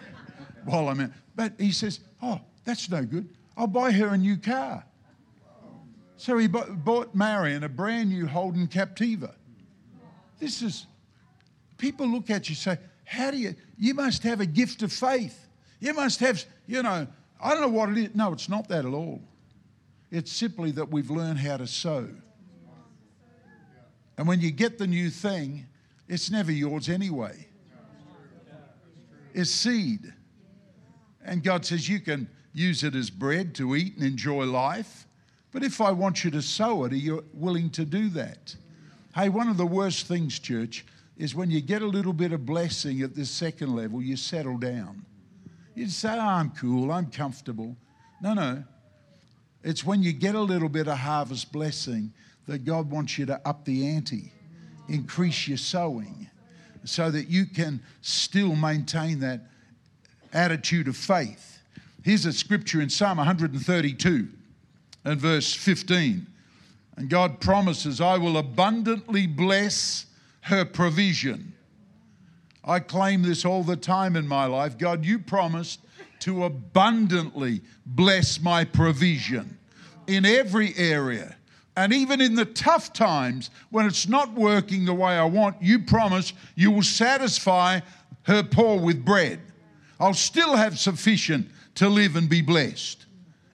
while 0.64 0.88
I'm 0.88 1.00
in. 1.00 1.12
But 1.34 1.52
he 1.58 1.72
says, 1.72 2.00
Oh, 2.22 2.40
that's 2.64 2.90
no 2.90 3.04
good. 3.04 3.28
I'll 3.56 3.66
buy 3.66 3.92
her 3.92 4.08
a 4.08 4.18
new 4.18 4.36
car. 4.36 4.84
So 6.16 6.36
he 6.36 6.48
bought 6.48 7.14
Marion 7.14 7.62
a 7.62 7.68
brand 7.68 8.10
new 8.10 8.26
Holden 8.26 8.66
Captiva. 8.66 9.34
This 10.40 10.62
is, 10.62 10.86
people 11.76 12.08
look 12.08 12.28
at 12.28 12.48
you 12.48 12.56
say, 12.56 12.76
How 13.04 13.30
do 13.30 13.38
you, 13.38 13.54
you 13.78 13.94
must 13.94 14.22
have 14.24 14.40
a 14.40 14.46
gift 14.46 14.82
of 14.82 14.92
faith. 14.92 15.46
You 15.80 15.94
must 15.94 16.18
have, 16.20 16.44
you 16.68 16.82
know, 16.82 17.08
I 17.40 17.50
don't 17.50 17.62
know 17.62 17.68
what 17.68 17.88
it 17.88 17.98
is. 17.98 18.14
No, 18.14 18.32
it's 18.32 18.48
not 18.48 18.68
that 18.68 18.84
at 18.84 18.92
all. 18.92 19.20
It's 20.10 20.30
simply 20.30 20.70
that 20.72 20.90
we've 20.90 21.10
learned 21.10 21.38
how 21.38 21.56
to 21.56 21.66
sow. 21.66 22.08
And 24.16 24.28
when 24.28 24.40
you 24.40 24.50
get 24.50 24.78
the 24.78 24.86
new 24.86 25.10
thing, 25.10 25.66
it's 26.08 26.30
never 26.30 26.52
yours 26.52 26.88
anyway. 26.88 27.46
It's 29.32 29.50
seed. 29.50 30.12
And 31.24 31.42
God 31.42 31.64
says 31.64 31.88
you 31.88 32.00
can 32.00 32.28
use 32.52 32.84
it 32.84 32.94
as 32.94 33.10
bread 33.10 33.54
to 33.56 33.74
eat 33.74 33.96
and 33.96 34.04
enjoy 34.04 34.44
life. 34.44 35.06
But 35.52 35.62
if 35.62 35.80
I 35.80 35.92
want 35.92 36.24
you 36.24 36.30
to 36.32 36.42
sow 36.42 36.84
it, 36.84 36.92
are 36.92 36.96
you 36.96 37.24
willing 37.32 37.70
to 37.70 37.84
do 37.84 38.08
that? 38.10 38.54
Hey, 39.14 39.28
one 39.28 39.48
of 39.48 39.56
the 39.56 39.66
worst 39.66 40.06
things, 40.06 40.38
church, 40.38 40.84
is 41.16 41.34
when 41.34 41.50
you 41.50 41.60
get 41.60 41.82
a 41.82 41.86
little 41.86 42.12
bit 42.12 42.32
of 42.32 42.44
blessing 42.44 43.00
at 43.02 43.14
this 43.14 43.30
second 43.30 43.74
level, 43.74 44.02
you 44.02 44.16
settle 44.16 44.58
down. 44.58 45.04
You'd 45.78 45.92
say, 45.92 46.10
oh, 46.12 46.18
I'm 46.18 46.50
cool, 46.50 46.90
I'm 46.90 47.06
comfortable. 47.06 47.76
No, 48.20 48.34
no. 48.34 48.64
It's 49.62 49.84
when 49.84 50.02
you 50.02 50.12
get 50.12 50.34
a 50.34 50.40
little 50.40 50.68
bit 50.68 50.88
of 50.88 50.98
harvest 50.98 51.52
blessing 51.52 52.12
that 52.48 52.64
God 52.64 52.90
wants 52.90 53.16
you 53.16 53.26
to 53.26 53.40
up 53.46 53.64
the 53.64 53.86
ante, 53.86 54.32
increase 54.88 55.46
your 55.46 55.56
sowing, 55.56 56.28
so 56.82 57.12
that 57.12 57.28
you 57.28 57.46
can 57.46 57.80
still 58.00 58.56
maintain 58.56 59.20
that 59.20 59.42
attitude 60.32 60.88
of 60.88 60.96
faith. 60.96 61.60
Here's 62.02 62.26
a 62.26 62.32
scripture 62.32 62.80
in 62.80 62.90
Psalm 62.90 63.18
132 63.18 64.28
and 65.04 65.20
verse 65.20 65.54
15. 65.54 66.26
And 66.96 67.08
God 67.08 67.38
promises, 67.38 68.00
I 68.00 68.18
will 68.18 68.36
abundantly 68.36 69.28
bless 69.28 70.06
her 70.40 70.64
provision 70.64 71.54
I 72.68 72.80
claim 72.80 73.22
this 73.22 73.46
all 73.46 73.64
the 73.64 73.76
time 73.76 74.14
in 74.14 74.28
my 74.28 74.44
life. 74.44 74.76
God, 74.76 75.04
you 75.04 75.18
promised 75.18 75.80
to 76.20 76.44
abundantly 76.44 77.62
bless 77.86 78.40
my 78.40 78.64
provision 78.64 79.58
in 80.06 80.26
every 80.26 80.76
area. 80.76 81.34
And 81.76 81.92
even 81.92 82.20
in 82.20 82.34
the 82.34 82.44
tough 82.44 82.92
times 82.92 83.50
when 83.70 83.86
it's 83.86 84.06
not 84.06 84.34
working 84.34 84.84
the 84.84 84.92
way 84.92 85.12
I 85.12 85.24
want, 85.24 85.62
you 85.62 85.78
promise 85.78 86.34
you 86.56 86.70
will 86.70 86.82
satisfy 86.82 87.80
her 88.24 88.42
poor 88.42 88.78
with 88.78 89.04
bread. 89.04 89.40
I'll 89.98 90.12
still 90.12 90.54
have 90.54 90.78
sufficient 90.78 91.48
to 91.76 91.88
live 91.88 92.16
and 92.16 92.28
be 92.28 92.42
blessed. 92.42 93.06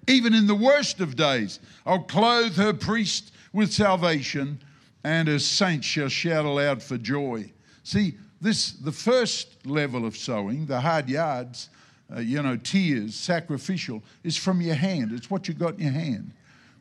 Even 0.09 0.35
in 0.35 0.47
the 0.47 0.55
worst 0.55 1.01
of 1.01 1.17
days, 1.17 1.61
I'll 1.87 2.03
clothe 2.03 2.57
her 2.57 2.73
priest 2.73 3.33
with 3.53 3.73
salvation, 3.73 4.61
and 5.05 5.29
her 5.29 5.39
saints 5.39 5.87
shall 5.87 6.09
shout 6.09 6.45
aloud 6.45 6.83
for 6.83 6.99
joy. 6.99 7.53
See, 7.85 8.15
this, 8.45 8.73
the 8.73 8.93
first 8.93 9.67
level 9.67 10.05
of 10.05 10.17
sowing, 10.17 10.67
the 10.67 10.79
hard 10.79 11.09
yards, 11.09 11.71
uh, 12.15 12.21
you 12.21 12.43
know, 12.43 12.59
tears, 12.59 13.15
sacrificial, 13.15 14.03
is 14.23 14.37
from 14.37 14.61
your 14.61 14.75
hand. 14.75 15.13
It's 15.13 15.31
what 15.31 15.49
you 15.49 15.55
got 15.55 15.77
in 15.77 15.81
your 15.81 15.93
hand. 15.93 16.33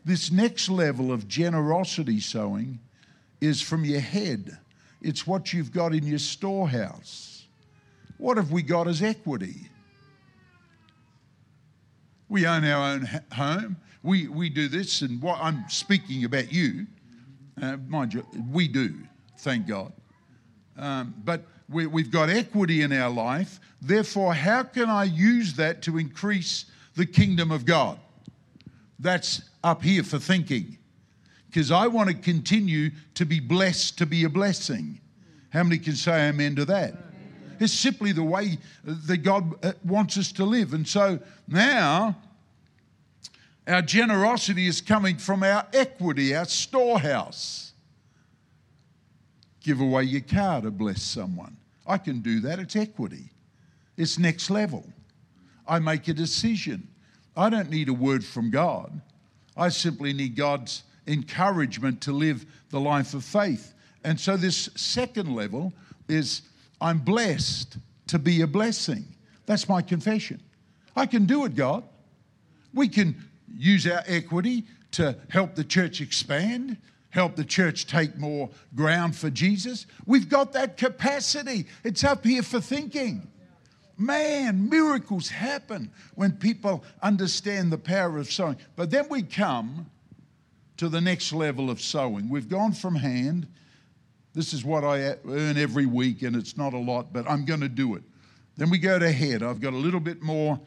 This 0.04 0.30
next 0.30 0.67
level 0.67 1.10
of 1.13 1.30
generosity 1.30 2.19
sowing 2.19 2.80
is 3.39 3.62
from 3.62 3.86
your 3.86 4.02
head. 4.02 4.58
It's 5.02 5.26
what 5.26 5.54
you've 5.54 5.71
got 5.71 5.93
in 5.95 6.06
your 6.06 6.19
storehouse. 6.19 7.45
What 8.17 8.36
have 8.36 8.52
we 8.52 8.62
got 8.62 8.89
as 8.89 9.02
equity? 9.02 9.69
We 12.28 12.45
own 12.45 12.65
our 12.65 12.93
own 12.93 13.08
home. 13.32 13.78
We, 14.04 14.28
we 14.28 14.49
do 14.49 14.67
this, 14.67 15.02
and 15.02 15.21
what 15.21 15.39
I'm 15.41 15.63
speaking 15.69 16.26
about 16.26 16.52
you, 16.52 16.88
uh, 17.62 17.78
mind 17.88 18.13
you, 18.13 18.26
we 18.52 18.67
do, 18.67 18.95
thank 19.39 19.65
God. 19.65 19.93
Um, 20.78 21.13
but 21.23 21.45
we, 21.69 21.88
we've 21.88 22.12
got 22.12 22.30
equity 22.30 22.82
in 22.82 22.91
our 22.93 23.10
life. 23.10 23.60
Therefore, 23.82 24.34
how 24.34 24.63
can 24.63 24.89
I 24.89 25.06
use 25.06 25.54
that 25.56 25.82
to 25.84 25.97
increase 25.97 26.65
the 26.95 27.06
kingdom 27.06 27.52
of 27.52 27.65
God. 27.65 27.99
That's 28.99 29.41
up 29.63 29.84
here 29.84 30.04
for 30.04 30.19
thinking. 30.19 30.78
Because 31.47 31.71
I 31.71 31.88
want 31.88 32.10
to 32.10 32.15
continue 32.15 32.91
to 33.15 33.26
be 33.26 33.39
blessed 33.39 33.97
to 33.99 34.06
be 34.06 34.23
a 34.23 34.30
blessing. 34.30 34.99
How 35.49 35.63
many 35.63 35.78
can 35.78 35.93
say 35.93 36.30
amen 36.30 36.56
to 36.56 36.65
that? 36.65 36.95
It's 37.60 37.73
simply 37.73 38.12
the 38.12 38.23
way 38.23 38.58
that 38.84 39.17
God 39.17 39.54
uh, 39.63 39.73
wants 39.86 40.17
us 40.17 40.32
to 40.34 40.45
live. 40.45 40.73
And 40.73 40.88
so 40.88 41.19
now, 41.47 42.17
our 43.67 43.82
generosity 43.82 44.67
is 44.67 44.82
coming 44.82 45.17
from 45.17 45.43
our 45.43 45.65
equity, 45.73 46.36
our 46.36 46.45
storehouse. 46.45 47.72
Give 49.63 49.80
away 49.80 50.04
your 50.04 50.21
car 50.21 50.62
to 50.62 50.69
bless 50.69 51.02
someone. 51.02 51.58
I 51.88 51.97
can 51.97 52.19
do 52.19 52.39
that. 52.41 52.60
It's 52.60 52.76
equity, 52.76 53.32
it's 53.97 54.19
next 54.19 54.49
level. 54.49 54.86
I 55.67 55.80
make 55.80 56.08
a 56.10 56.13
decision. 56.13 56.88
I 57.36 57.49
don't 57.49 57.69
need 57.69 57.89
a 57.89 57.93
word 57.93 58.23
from 58.23 58.52
God. 58.52 59.02
I 59.58 59.69
simply 59.69 60.13
need 60.13 60.36
God's 60.36 60.84
encouragement 61.08 62.02
to 62.02 62.12
live 62.12 62.45
the 62.69 62.80
life 62.80 63.13
of 63.13 63.23
faith. 63.23 63.73
And 64.04 64.19
so, 64.19 64.36
this 64.36 64.69
second 64.76 65.34
level 65.34 65.73
is 66.08 66.41
I'm 66.82 66.99
blessed 66.99 67.78
to 68.08 68.19
be 68.19 68.41
a 68.41 68.47
blessing. 68.47 69.06
That's 69.45 69.69
my 69.69 69.82
confession. 69.82 70.41
I 70.95 71.06
can 71.06 71.26
do 71.26 71.45
it, 71.45 71.56
God. 71.56 71.84
We 72.73 72.88
can 72.88 73.15
use 73.58 73.88
our 73.88 74.04
equity 74.06 74.65
to 74.91 75.15
help 75.30 75.56
the 75.56 75.63
church 75.63 76.02
expand, 76.02 76.78
help 77.13 77.36
the 77.36 77.45
church 77.45 77.86
take 77.86 78.17
more 78.17 78.49
ground 78.73 79.15
for 79.15 79.30
Jesus. 79.30 79.86
We've 80.08 80.28
got 80.28 80.52
that 80.54 80.78
capacity. 80.78 81.67
It's 81.84 82.04
up 82.04 82.26
here 82.26 82.41
for 82.41 82.60
thinking. 82.60 83.28
Man, 83.99 84.67
miracles 84.67 85.30
happen 85.30 85.91
when 86.15 86.32
people 86.32 86.84
understand 87.04 87.71
the 87.71 87.78
power 87.78 88.17
of 88.17 88.32
sowing. 88.32 88.58
But 88.76 88.89
then 88.89 89.06
we 89.10 89.21
come 89.21 89.91
to 90.78 90.89
the 90.89 90.99
next 90.99 91.32
level 91.34 91.69
of 91.69 91.80
sowing. 91.80 92.30
We've 92.30 92.49
gone 92.49 92.71
from 92.71 92.95
hand. 92.95 93.45
This 94.34 94.52
is 94.52 94.65
what 94.65 94.84
I 94.84 95.15
earn 95.30 95.60
every 95.60 95.86
week, 95.86 96.23
and 96.23 96.36
it's 96.36 96.58
not 96.58 96.73
a 96.73 96.80
lot, 96.80 97.13
but 97.13 97.30
I'm 97.30 97.45
going 97.45 97.62
to 97.62 97.69
do 97.69 97.93
it. 97.93 98.02
Then 98.58 98.71
we 98.71 98.80
go 98.80 98.97
to 98.97 99.12
head. 99.12 99.43
I've 99.43 99.62
got 99.62 99.73
a 99.73 99.78
little 99.78 99.99
bit 99.99 100.23
more 100.23 100.60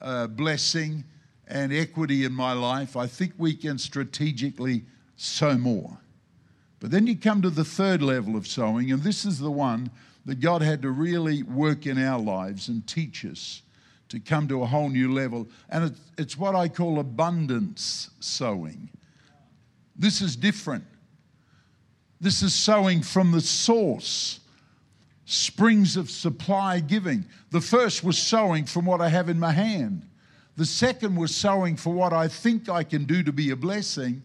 uh, 0.00 0.28
blessing 0.28 1.02
and 1.48 1.72
equity 1.72 2.24
in 2.24 2.32
my 2.32 2.52
life. 2.52 2.96
I 2.96 3.08
think 3.08 3.32
we 3.36 3.52
can 3.52 3.78
strategically 3.78 4.84
sow 5.16 5.56
more. 5.56 5.98
But 6.80 6.90
then 6.90 7.06
you 7.06 7.16
come 7.16 7.42
to 7.42 7.50
the 7.50 7.64
third 7.64 8.02
level 8.02 8.36
of 8.36 8.46
sowing, 8.46 8.90
and 8.90 9.02
this 9.02 9.24
is 9.24 9.38
the 9.38 9.50
one 9.50 9.90
that 10.24 10.40
God 10.40 10.62
had 10.62 10.82
to 10.82 10.90
really 10.90 11.42
work 11.42 11.86
in 11.86 11.98
our 11.98 12.18
lives 12.18 12.68
and 12.68 12.86
teach 12.86 13.24
us 13.24 13.62
to 14.08 14.20
come 14.20 14.46
to 14.48 14.62
a 14.62 14.66
whole 14.66 14.88
new 14.88 15.12
level. 15.12 15.48
And 15.70 15.96
it's 16.18 16.36
what 16.36 16.54
I 16.54 16.68
call 16.68 16.98
abundance 16.98 18.10
sowing. 18.20 18.90
This 19.96 20.20
is 20.20 20.36
different. 20.36 20.84
This 22.20 22.42
is 22.42 22.54
sowing 22.54 23.02
from 23.02 23.32
the 23.32 23.40
source, 23.40 24.40
springs 25.24 25.96
of 25.96 26.10
supply 26.10 26.80
giving. 26.80 27.24
The 27.50 27.60
first 27.60 28.04
was 28.04 28.18
sowing 28.18 28.64
from 28.64 28.84
what 28.84 29.00
I 29.00 29.08
have 29.08 29.28
in 29.28 29.40
my 29.40 29.52
hand. 29.52 30.06
The 30.56 30.66
second 30.66 31.16
was 31.16 31.34
sowing 31.34 31.76
for 31.76 31.92
what 31.92 32.12
I 32.12 32.28
think 32.28 32.68
I 32.68 32.84
can 32.84 33.04
do 33.04 33.22
to 33.22 33.32
be 33.32 33.50
a 33.50 33.56
blessing. 33.56 34.22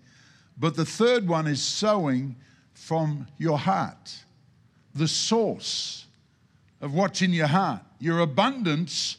But 0.58 0.76
the 0.76 0.86
third 0.86 1.28
one 1.28 1.48
is 1.48 1.62
sowing 1.62 2.36
from 2.74 3.28
your 3.38 3.58
heart 3.58 4.16
the 4.96 5.08
source 5.08 6.06
of 6.82 6.94
what's 6.94 7.22
in 7.22 7.34
your 7.34 7.48
heart. 7.48 7.82
Your 8.00 8.20
abundance 8.20 9.18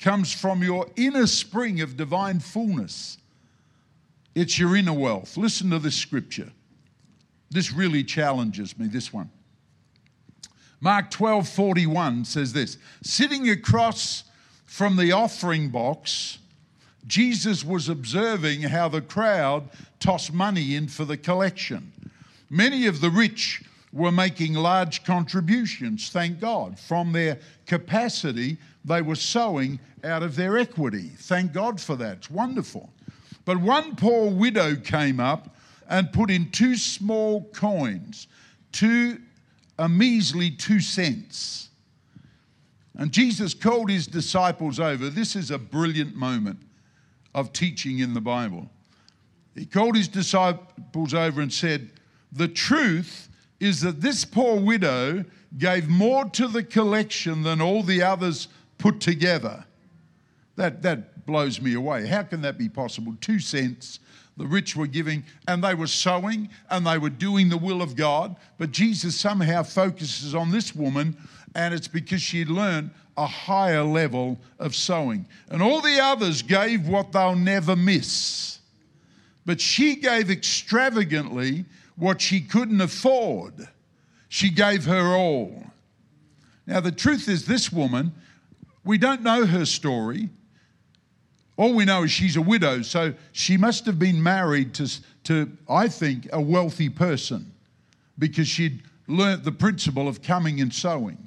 comes 0.00 0.32
from 0.32 0.62
your 0.62 0.86
inner 0.96 1.26
spring 1.26 1.80
of 1.80 1.96
divine 1.96 2.40
fullness. 2.40 3.18
It's 4.34 4.58
your 4.58 4.76
inner 4.76 4.92
wealth. 4.92 5.36
Listen 5.36 5.70
to 5.70 5.78
this 5.78 5.96
scripture. 5.96 6.52
This 7.50 7.72
really 7.72 8.04
challenges 8.04 8.78
me, 8.78 8.86
this 8.86 9.12
one. 9.12 9.30
Mark 10.80 11.10
12 11.10 11.48
41 11.48 12.24
says 12.24 12.52
this 12.52 12.76
Sitting 13.02 13.48
across 13.48 14.24
from 14.64 14.96
the 14.96 15.12
offering 15.12 15.70
box, 15.70 16.38
Jesus 17.06 17.64
was 17.64 17.88
observing 17.88 18.62
how 18.62 18.88
the 18.88 19.00
crowd 19.00 19.68
tossed 20.00 20.32
money 20.32 20.74
in 20.74 20.88
for 20.88 21.04
the 21.04 21.16
collection. 21.16 21.92
Many 22.50 22.86
of 22.86 23.00
the 23.00 23.10
rich 23.10 23.62
were 23.92 24.12
making 24.12 24.54
large 24.54 25.04
contributions, 25.04 26.10
thank 26.10 26.40
God. 26.40 26.78
From 26.78 27.12
their 27.12 27.38
capacity, 27.66 28.58
they 28.84 29.02
were 29.02 29.14
sowing 29.14 29.78
out 30.04 30.22
of 30.22 30.36
their 30.36 30.58
equity. 30.58 31.10
Thank 31.18 31.52
God 31.52 31.80
for 31.80 31.96
that. 31.96 32.18
It's 32.18 32.30
wonderful. 32.30 32.90
But 33.44 33.58
one 33.58 33.96
poor 33.96 34.30
widow 34.30 34.76
came 34.76 35.20
up 35.20 35.54
and 35.88 36.12
put 36.12 36.30
in 36.30 36.50
two 36.50 36.76
small 36.76 37.44
coins, 37.54 38.26
two, 38.72 39.20
a 39.78 39.88
measly 39.88 40.50
two 40.50 40.80
cents. 40.80 41.68
And 42.96 43.12
Jesus 43.12 43.54
called 43.54 43.90
his 43.90 44.06
disciples 44.06 44.80
over. 44.80 45.08
This 45.08 45.36
is 45.36 45.50
a 45.50 45.58
brilliant 45.58 46.16
moment 46.16 46.65
of 47.36 47.52
teaching 47.52 48.00
in 48.00 48.14
the 48.14 48.20
Bible. 48.20 48.68
He 49.54 49.66
called 49.66 49.94
his 49.94 50.08
disciples 50.08 51.14
over 51.14 51.40
and 51.40 51.52
said, 51.52 51.90
The 52.32 52.48
truth 52.48 53.28
is 53.60 53.82
that 53.82 54.00
this 54.00 54.24
poor 54.24 54.58
widow 54.58 55.24
gave 55.56 55.88
more 55.88 56.24
to 56.30 56.48
the 56.48 56.64
collection 56.64 57.42
than 57.42 57.60
all 57.60 57.82
the 57.82 58.02
others 58.02 58.48
put 58.78 59.00
together. 59.00 59.64
That, 60.56 60.82
that 60.82 61.26
blows 61.26 61.60
me 61.60 61.74
away. 61.74 62.06
How 62.06 62.22
can 62.22 62.40
that 62.40 62.58
be 62.58 62.68
possible? 62.68 63.14
Two 63.20 63.38
cents 63.38 64.00
the 64.38 64.46
rich 64.46 64.76
were 64.76 64.86
giving, 64.86 65.24
and 65.48 65.64
they 65.64 65.74
were 65.74 65.86
sowing 65.86 66.50
and 66.68 66.86
they 66.86 66.98
were 66.98 67.10
doing 67.10 67.48
the 67.48 67.56
will 67.56 67.80
of 67.80 67.96
God. 67.96 68.36
But 68.58 68.70
Jesus 68.70 69.16
somehow 69.16 69.62
focuses 69.62 70.34
on 70.34 70.50
this 70.50 70.74
woman, 70.74 71.16
and 71.56 71.72
it's 71.72 71.88
because 71.88 72.20
she 72.20 72.44
learned 72.44 72.90
a 73.16 73.26
higher 73.26 73.82
level 73.82 74.38
of 74.58 74.76
sowing. 74.76 75.26
And 75.48 75.62
all 75.62 75.80
the 75.80 75.98
others 75.98 76.42
gave 76.42 76.86
what 76.86 77.12
they'll 77.12 77.34
never 77.34 77.74
miss. 77.74 78.58
But 79.46 79.58
she 79.58 79.96
gave 79.96 80.30
extravagantly 80.30 81.64
what 81.96 82.20
she 82.20 82.42
couldn't 82.42 82.82
afford. 82.82 83.54
She 84.28 84.50
gave 84.50 84.84
her 84.84 85.16
all. 85.16 85.64
Now, 86.66 86.80
the 86.80 86.92
truth 86.92 87.26
is, 87.26 87.46
this 87.46 87.72
woman, 87.72 88.12
we 88.84 88.98
don't 88.98 89.22
know 89.22 89.46
her 89.46 89.64
story. 89.64 90.28
All 91.56 91.72
we 91.72 91.86
know 91.86 92.02
is 92.02 92.10
she's 92.10 92.36
a 92.36 92.42
widow, 92.42 92.82
so 92.82 93.14
she 93.32 93.56
must 93.56 93.86
have 93.86 93.98
been 93.98 94.22
married 94.22 94.74
to, 94.74 94.92
to 95.24 95.50
I 95.70 95.88
think, 95.88 96.28
a 96.34 96.40
wealthy 96.40 96.90
person 96.90 97.50
because 98.18 98.46
she'd 98.46 98.82
learnt 99.08 99.44
the 99.44 99.52
principle 99.52 100.06
of 100.06 100.20
coming 100.20 100.60
and 100.60 100.74
sowing. 100.74 101.25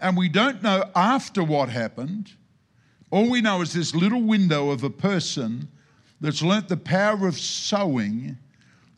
And 0.00 0.16
we 0.16 0.28
don't 0.28 0.62
know 0.62 0.84
after 0.94 1.42
what 1.42 1.68
happened. 1.68 2.32
All 3.10 3.30
we 3.30 3.40
know 3.40 3.62
is 3.62 3.72
this 3.72 3.94
little 3.94 4.22
window 4.22 4.70
of 4.70 4.84
a 4.84 4.90
person 4.90 5.68
that's 6.20 6.42
learnt 6.42 6.68
the 6.68 6.76
power 6.76 7.26
of 7.26 7.38
sowing 7.38 8.36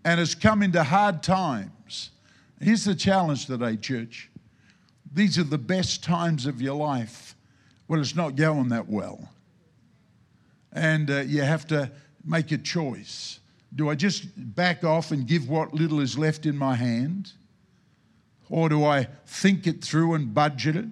and 0.04 0.18
has 0.18 0.34
come 0.34 0.62
into 0.62 0.82
hard 0.82 1.22
times. 1.22 2.10
Here's 2.60 2.84
the 2.84 2.94
challenge 2.94 3.46
today, 3.46 3.76
church. 3.76 4.30
These 5.12 5.38
are 5.38 5.44
the 5.44 5.58
best 5.58 6.02
times 6.04 6.46
of 6.46 6.60
your 6.60 6.74
life 6.74 7.34
when 7.86 8.00
it's 8.00 8.14
not 8.14 8.36
going 8.36 8.68
that 8.68 8.88
well. 8.88 9.30
And 10.72 11.10
uh, 11.10 11.20
you 11.20 11.42
have 11.42 11.66
to 11.68 11.90
make 12.24 12.52
a 12.52 12.58
choice. 12.58 13.40
Do 13.74 13.88
I 13.88 13.94
just 13.94 14.26
back 14.54 14.84
off 14.84 15.10
and 15.10 15.26
give 15.26 15.48
what 15.48 15.74
little 15.74 16.00
is 16.00 16.18
left 16.18 16.46
in 16.46 16.56
my 16.56 16.74
hand? 16.74 17.32
Or 18.50 18.68
do 18.68 18.84
I 18.84 19.06
think 19.26 19.66
it 19.66 19.82
through 19.82 20.14
and 20.14 20.34
budget 20.34 20.76
it? 20.76 20.86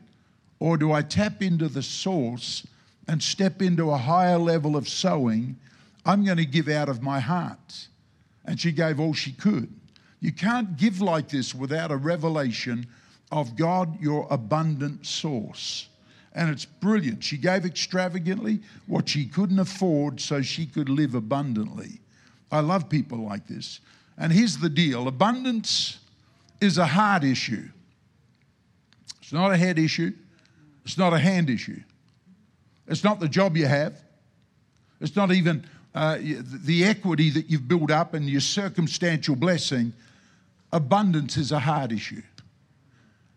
Or 0.61 0.77
do 0.77 0.93
I 0.93 1.03
tap 1.03 1.43
into 1.43 1.69
the 1.69 1.83
source 1.83 2.67
and 3.07 3.23
step 3.23 3.61
into 3.61 3.91
a 3.91 3.99
higher 3.99 4.39
level 4.39 4.77
of 4.77 4.89
sowing? 4.89 5.57
I'm 6.07 6.25
going 6.25 6.39
to 6.39 6.47
give 6.47 6.69
out 6.69 6.89
of 6.89 7.03
my 7.03 7.21
heart 7.21 7.89
and 8.45 8.59
she 8.59 8.73
gave 8.73 8.99
all 8.99 9.13
she 9.13 9.33
could. 9.33 9.69
You 10.21 10.33
can't 10.33 10.77
give 10.77 11.01
like 11.01 11.29
this 11.29 11.55
without 11.55 11.91
a 11.91 11.97
revelation 11.97 12.87
of 13.31 13.57
God, 13.57 14.01
your 14.01 14.27
abundant 14.31 15.07
source. 15.07 15.89
And 16.35 16.51
it's 16.51 16.65
brilliant. 16.65 17.23
She 17.23 17.37
gave 17.37 17.65
extravagantly 17.65 18.61
what 18.87 19.09
she 19.09 19.27
couldn't 19.27 19.59
afford 19.59 20.21
so 20.21 20.41
she 20.41 20.67
could 20.67 20.89
live 20.89 21.15
abundantly. 21.15 22.01
I 22.51 22.61
love 22.61 22.89
people 22.89 23.19
like 23.19 23.47
this. 23.47 23.81
And 24.17 24.33
here's 24.33 24.59
the 24.59 24.71
deal 24.71 25.09
abundance 25.09 25.99
is 26.61 26.79
a 26.79 26.87
heart 26.87 27.25
issue, 27.25 27.69
it's 29.21 29.33
not 29.33 29.53
a 29.53 29.57
head 29.57 29.79
issue, 29.79 30.13
it's 30.85 30.99
not 30.99 31.13
a 31.13 31.19
hand 31.19 31.51
issue, 31.51 31.81
it's 32.87 33.05
not 33.05 33.21
the 33.21 33.29
job 33.29 33.57
you 33.57 33.67
have, 33.67 34.01
it's 35.01 35.17
not 35.17 35.33
even 35.33 35.65
uh, 35.95 36.19
the 36.19 36.85
equity 36.85 37.31
that 37.31 37.51
you've 37.51 37.69
built 37.69 37.91
up 37.91 38.15
and 38.15 38.29
your 38.29 38.41
circumstantial 38.41 39.37
blessing, 39.37 39.93
abundance 40.73 41.37
is 41.37 41.53
a 41.53 41.59
hard 41.59 41.93
issue. 41.93 42.23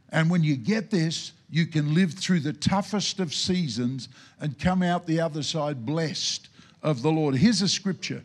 And 0.09 0.29
when 0.29 0.43
you 0.43 0.57
get 0.57 0.91
this, 0.91 1.31
you 1.49 1.65
can 1.65 1.93
live 1.93 2.13
through 2.13 2.41
the 2.41 2.53
toughest 2.53 3.19
of 3.19 3.33
seasons 3.33 4.09
and 4.39 4.57
come 4.59 4.83
out 4.83 5.05
the 5.05 5.19
other 5.19 5.43
side 5.43 5.85
blessed 5.85 6.49
of 6.83 7.01
the 7.01 7.11
Lord. 7.11 7.35
Here's 7.35 7.61
a 7.61 7.67
scripture 7.67 8.23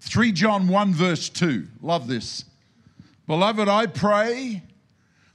3 0.00 0.32
John 0.32 0.68
1, 0.68 0.94
verse 0.94 1.28
2. 1.28 1.66
Love 1.82 2.06
this. 2.06 2.44
Beloved, 3.26 3.68
I 3.68 3.86
pray 3.86 4.62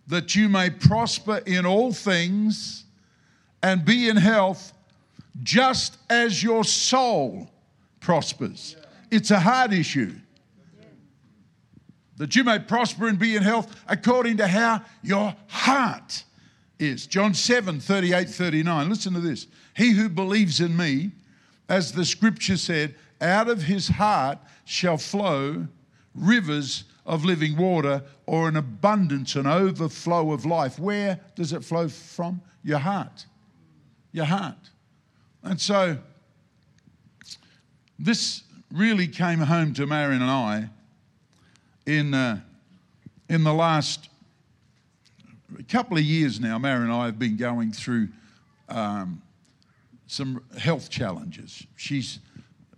that 0.08 0.36
you 0.36 0.49
may 0.49 0.69
prosper 0.69 1.41
in 1.45 1.65
all 1.65 1.91
things 1.91 2.86
and 3.62 3.84
be 3.86 4.10
in 4.10 4.17
health 4.17 4.73
just 5.43 5.97
as 6.10 6.41
your 6.41 6.63
soul 6.63 7.49
prospers. 7.99 8.75
It's 9.10 9.32
a 9.32 9.39
hard 9.39 9.73
issue. 9.73 10.13
That 12.17 12.36
you 12.36 12.43
may 12.43 12.60
prosper 12.60 13.08
and 13.08 13.17
be 13.17 13.36
in 13.36 13.43
health 13.43 13.75
according 13.88 14.38
to 14.38 14.47
how 14.47 14.82
your 15.01 15.36
heart 15.47 16.23
is. 16.80 17.08
John 17.08 17.34
7 17.34 17.80
38 17.80 18.30
39. 18.30 18.89
Listen 18.89 19.13
to 19.13 19.19
this. 19.19 19.47
He 19.75 19.91
who 19.91 20.10
believes 20.10 20.60
in 20.62 20.75
me, 20.75 21.12
as 21.69 21.91
the 21.91 22.06
scripture 22.06 22.58
said, 22.58 22.95
out 23.21 23.49
of 23.49 23.63
his 23.63 23.88
heart 23.88 24.38
shall 24.65 24.97
flow 24.97 25.67
rivers 26.13 26.84
of 27.12 27.26
living 27.26 27.58
water 27.58 28.02
or 28.26 28.47
an 28.47 28.56
abundance, 28.56 29.36
an 29.36 29.45
overflow 29.45 30.32
of 30.32 30.45
life. 30.45 30.80
Where 30.80 31.19
does 31.36 31.52
it 31.52 31.62
flow 31.62 31.89
from? 31.89 32.41
Your 32.63 32.80
heart. 32.80 33.26
Your 34.13 34.24
heart. 34.24 34.69
And 35.43 35.60
so 35.60 35.97
this 38.00 38.43
really 38.71 39.10
came 39.10 39.39
home 39.39 39.74
to 39.74 39.86
Marion 39.86 40.21
and 40.21 40.32
I 40.32 40.69
in, 41.86 42.13
uh, 42.13 42.39
in 43.28 43.43
the 43.43 43.54
last 43.54 44.08
couple 45.67 45.97
of 45.97 46.04
years 46.04 46.39
now. 46.39 46.58
Marion 46.58 46.84
and 46.84 46.93
I 46.93 47.08
have 47.08 47.19
been 47.19 47.36
going 47.36 47.74
through 47.74 48.08
um, 48.69 49.21
some 50.08 50.41
health 50.58 50.89
challenges. 50.89 51.67
She's 51.76 52.19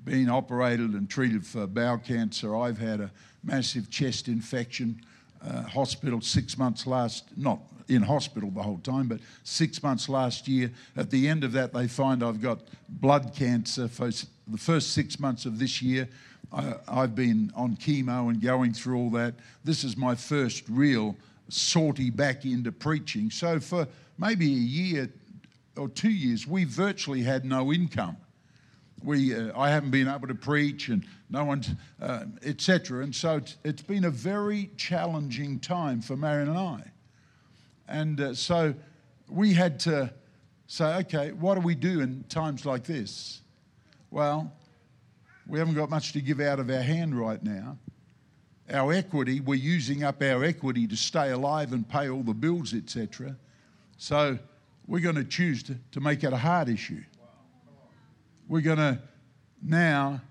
been 0.03 0.27
operated 0.27 0.93
and 0.93 1.07
treated 1.07 1.45
for 1.45 1.67
bowel 1.67 1.99
cancer. 1.99 2.55
I've 2.55 2.79
had 2.79 2.99
a 2.99 3.11
massive 3.43 3.89
chest 3.89 4.27
infection, 4.27 5.01
uh, 5.45 5.63
hospital 5.63 6.21
six 6.21 6.57
months 6.57 6.87
last, 6.87 7.25
not 7.35 7.59
in 7.89 8.01
hospital 8.01 8.49
the 8.49 8.61
whole 8.61 8.77
time, 8.77 9.07
but 9.07 9.19
six 9.43 9.83
months 9.83 10.07
last 10.07 10.47
year. 10.47 10.71
At 10.95 11.09
the 11.09 11.27
end 11.27 11.43
of 11.43 11.51
that, 11.53 11.73
they 11.73 11.87
find 11.87 12.23
I've 12.23 12.41
got 12.41 12.59
blood 12.87 13.33
cancer 13.35 13.87
for 13.87 14.09
the 14.09 14.57
first 14.57 14.93
six 14.93 15.19
months 15.19 15.45
of 15.45 15.59
this 15.59 15.81
year. 15.81 16.07
I, 16.51 16.75
I've 16.87 17.15
been 17.15 17.51
on 17.55 17.75
chemo 17.75 18.29
and 18.29 18.41
going 18.41 18.73
through 18.73 18.97
all 18.97 19.09
that. 19.11 19.35
This 19.63 19.83
is 19.83 19.97
my 19.97 20.15
first 20.15 20.63
real 20.69 21.15
sortie 21.49 22.09
back 22.09 22.45
into 22.45 22.71
preaching. 22.71 23.29
So, 23.29 23.59
for 23.59 23.87
maybe 24.17 24.45
a 24.45 24.57
year 24.57 25.09
or 25.75 25.89
two 25.89 26.11
years, 26.11 26.47
we 26.47 26.63
virtually 26.63 27.23
had 27.23 27.43
no 27.43 27.73
income 27.73 28.17
we, 29.03 29.35
uh, 29.35 29.57
I 29.59 29.69
haven't 29.69 29.91
been 29.91 30.07
able 30.07 30.27
to 30.27 30.35
preach 30.35 30.89
and 30.89 31.05
no 31.29 31.43
one's, 31.43 31.69
uh, 32.01 32.25
etc. 32.43 33.03
And 33.03 33.13
so 33.13 33.37
it's, 33.37 33.57
it's 33.63 33.81
been 33.81 34.05
a 34.05 34.09
very 34.09 34.69
challenging 34.77 35.59
time 35.59 36.01
for 36.01 36.15
Marion 36.15 36.49
and 36.49 36.57
I. 36.57 36.83
And 37.87 38.21
uh, 38.21 38.33
so 38.33 38.73
we 39.29 39.53
had 39.53 39.79
to 39.81 40.13
say, 40.67 40.95
okay, 40.97 41.31
what 41.31 41.55
do 41.55 41.61
we 41.61 41.75
do 41.75 42.01
in 42.01 42.23
times 42.29 42.65
like 42.65 42.85
this? 42.85 43.41
Well, 44.09 44.51
we 45.47 45.59
haven't 45.59 45.75
got 45.75 45.89
much 45.89 46.13
to 46.13 46.21
give 46.21 46.39
out 46.39 46.59
of 46.59 46.69
our 46.69 46.81
hand 46.81 47.19
right 47.19 47.43
now. 47.43 47.77
Our 48.71 48.93
equity, 48.93 49.41
we're 49.41 49.55
using 49.55 50.03
up 50.03 50.21
our 50.21 50.43
equity 50.43 50.87
to 50.87 50.95
stay 50.95 51.31
alive 51.31 51.73
and 51.73 51.87
pay 51.87 52.09
all 52.09 52.23
the 52.23 52.33
bills, 52.33 52.73
etc. 52.73 53.35
So 53.97 54.39
we're 54.87 55.01
going 55.01 55.15
to 55.15 55.25
choose 55.25 55.63
to, 55.63 55.75
to 55.91 55.99
make 55.99 56.23
it 56.23 56.31
a 56.31 56.37
hard 56.37 56.69
issue 56.69 57.03
we're 58.47 58.61
going 58.61 58.77
to 58.77 58.99
now 59.61 60.21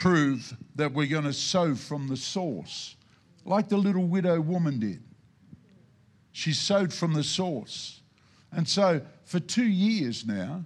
prove 0.00 0.56
that 0.76 0.92
we're 0.92 1.06
going 1.06 1.24
to 1.24 1.32
sow 1.32 1.74
from 1.74 2.08
the 2.08 2.16
source, 2.16 2.96
like 3.44 3.68
the 3.68 3.76
little 3.76 4.04
widow 4.04 4.40
woman 4.40 4.78
did. 4.78 5.02
She 6.32 6.52
sowed 6.52 6.92
from 6.92 7.12
the 7.12 7.22
source. 7.22 8.00
And 8.52 8.68
so 8.68 9.00
for 9.24 9.40
two 9.40 9.66
years 9.66 10.26
now, 10.26 10.64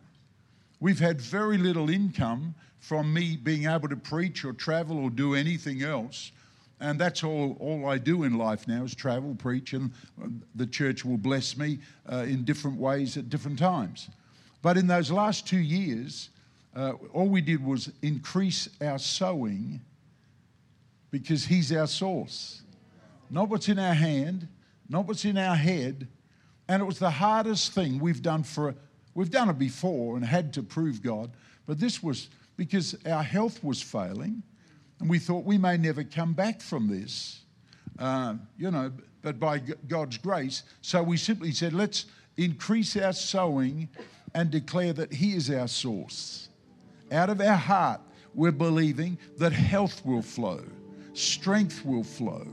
we've 0.80 0.98
had 0.98 1.20
very 1.20 1.58
little 1.58 1.90
income 1.90 2.54
from 2.80 3.12
me 3.12 3.36
being 3.36 3.66
able 3.66 3.88
to 3.88 3.96
preach 3.96 4.44
or 4.44 4.52
travel 4.52 4.98
or 4.98 5.10
do 5.10 5.34
anything 5.34 5.82
else. 5.82 6.32
And 6.80 6.98
that's 6.98 7.24
all, 7.24 7.56
all 7.60 7.86
I 7.86 7.98
do 7.98 8.22
in 8.22 8.38
life 8.38 8.68
now 8.68 8.84
is 8.84 8.94
travel, 8.94 9.34
preach, 9.34 9.72
and 9.72 9.92
the 10.54 10.66
church 10.66 11.04
will 11.04 11.18
bless 11.18 11.56
me 11.56 11.80
uh, 12.10 12.24
in 12.28 12.44
different 12.44 12.78
ways 12.78 13.16
at 13.16 13.28
different 13.28 13.58
times. 13.58 14.08
But 14.62 14.76
in 14.76 14.86
those 14.86 15.10
last 15.10 15.46
two 15.46 15.58
years, 15.58 16.30
uh, 16.78 16.92
all 17.12 17.26
we 17.26 17.40
did 17.40 17.64
was 17.64 17.90
increase 18.02 18.68
our 18.80 19.00
sowing 19.00 19.80
because 21.10 21.44
He's 21.44 21.72
our 21.72 21.88
source. 21.88 22.62
Not 23.30 23.48
what's 23.48 23.68
in 23.68 23.80
our 23.80 23.94
hand, 23.94 24.46
not 24.88 25.06
what's 25.08 25.24
in 25.24 25.36
our 25.36 25.56
head. 25.56 26.06
And 26.68 26.80
it 26.80 26.84
was 26.84 27.00
the 27.00 27.10
hardest 27.10 27.72
thing 27.72 27.98
we've 27.98 28.22
done 28.22 28.44
for, 28.44 28.76
we've 29.14 29.30
done 29.30 29.48
it 29.48 29.58
before 29.58 30.16
and 30.16 30.24
had 30.24 30.52
to 30.52 30.62
prove 30.62 31.02
God, 31.02 31.32
but 31.66 31.80
this 31.80 32.00
was 32.00 32.28
because 32.56 32.96
our 33.04 33.24
health 33.24 33.64
was 33.64 33.82
failing 33.82 34.42
and 35.00 35.10
we 35.10 35.18
thought 35.18 35.44
we 35.44 35.58
may 35.58 35.76
never 35.76 36.04
come 36.04 36.32
back 36.32 36.60
from 36.60 36.86
this, 36.86 37.40
uh, 37.98 38.34
you 38.56 38.70
know, 38.70 38.92
but 39.22 39.40
by 39.40 39.58
God's 39.88 40.18
grace. 40.18 40.62
So 40.82 41.02
we 41.02 41.16
simply 41.16 41.50
said, 41.50 41.72
let's 41.72 42.06
increase 42.36 42.96
our 42.96 43.12
sowing 43.12 43.88
and 44.32 44.48
declare 44.48 44.92
that 44.92 45.12
He 45.12 45.34
is 45.34 45.50
our 45.50 45.66
source 45.66 46.47
out 47.12 47.30
of 47.30 47.40
our 47.40 47.56
heart, 47.56 48.00
we're 48.34 48.52
believing 48.52 49.18
that 49.38 49.52
health 49.52 50.04
will 50.04 50.22
flow, 50.22 50.62
strength 51.12 51.84
will 51.84 52.04
flow. 52.04 52.46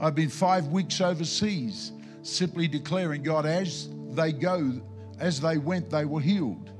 I've 0.00 0.14
been 0.14 0.30
five 0.30 0.66
weeks 0.68 1.00
overseas 1.00 1.92
simply 2.22 2.66
declaring, 2.66 3.22
God, 3.22 3.46
as 3.46 3.88
they 4.10 4.32
go, 4.32 4.80
as 5.18 5.40
they 5.40 5.58
went, 5.58 5.90
they 5.90 6.04
were 6.04 6.20
healed. 6.20 6.70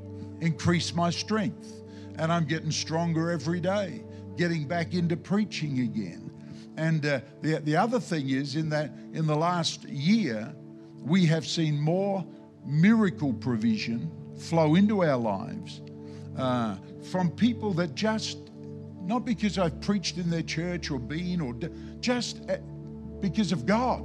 Increase 0.41 0.95
my 0.95 1.11
strength. 1.11 1.83
And 2.17 2.33
I'm 2.33 2.45
getting 2.45 2.71
stronger 2.71 3.31
every 3.31 3.61
day, 3.61 4.05
getting 4.37 4.67
back 4.67 4.95
into 4.95 5.17
preaching 5.17 5.81
again. 5.81 6.31
And 6.77 7.07
uh, 7.07 7.21
the, 7.41 7.61
the 7.61 7.77
other 7.77 8.01
thing 8.01 8.31
is, 8.31 8.57
in 8.57 8.69
that 8.71 8.93
in 9.13 9.27
the 9.27 9.37
last 9.37 9.85
year, 9.85 10.53
we 11.03 11.27
have 11.27 11.47
seen 11.47 11.81
more 11.81 12.27
miracle 12.65 13.33
provision 13.33 14.11
flow 14.37 14.75
into 14.75 15.05
our 15.05 15.17
lives 15.17 15.83
uh, 16.37 16.77
from 17.11 17.31
people 17.31 17.73
that 17.75 17.95
just, 17.95 18.39
not 19.03 19.25
because 19.25 19.59
I've 19.59 19.81
preached 19.81 20.19
in 20.19 20.31
their 20.31 20.43
church 20.43 20.91
or 20.91 20.99
been, 20.99 21.41
or 21.41 21.55
just 22.01 22.39
uh, 22.51 22.57
because 23.21 23.53
of 23.53 23.67
God 23.67 24.03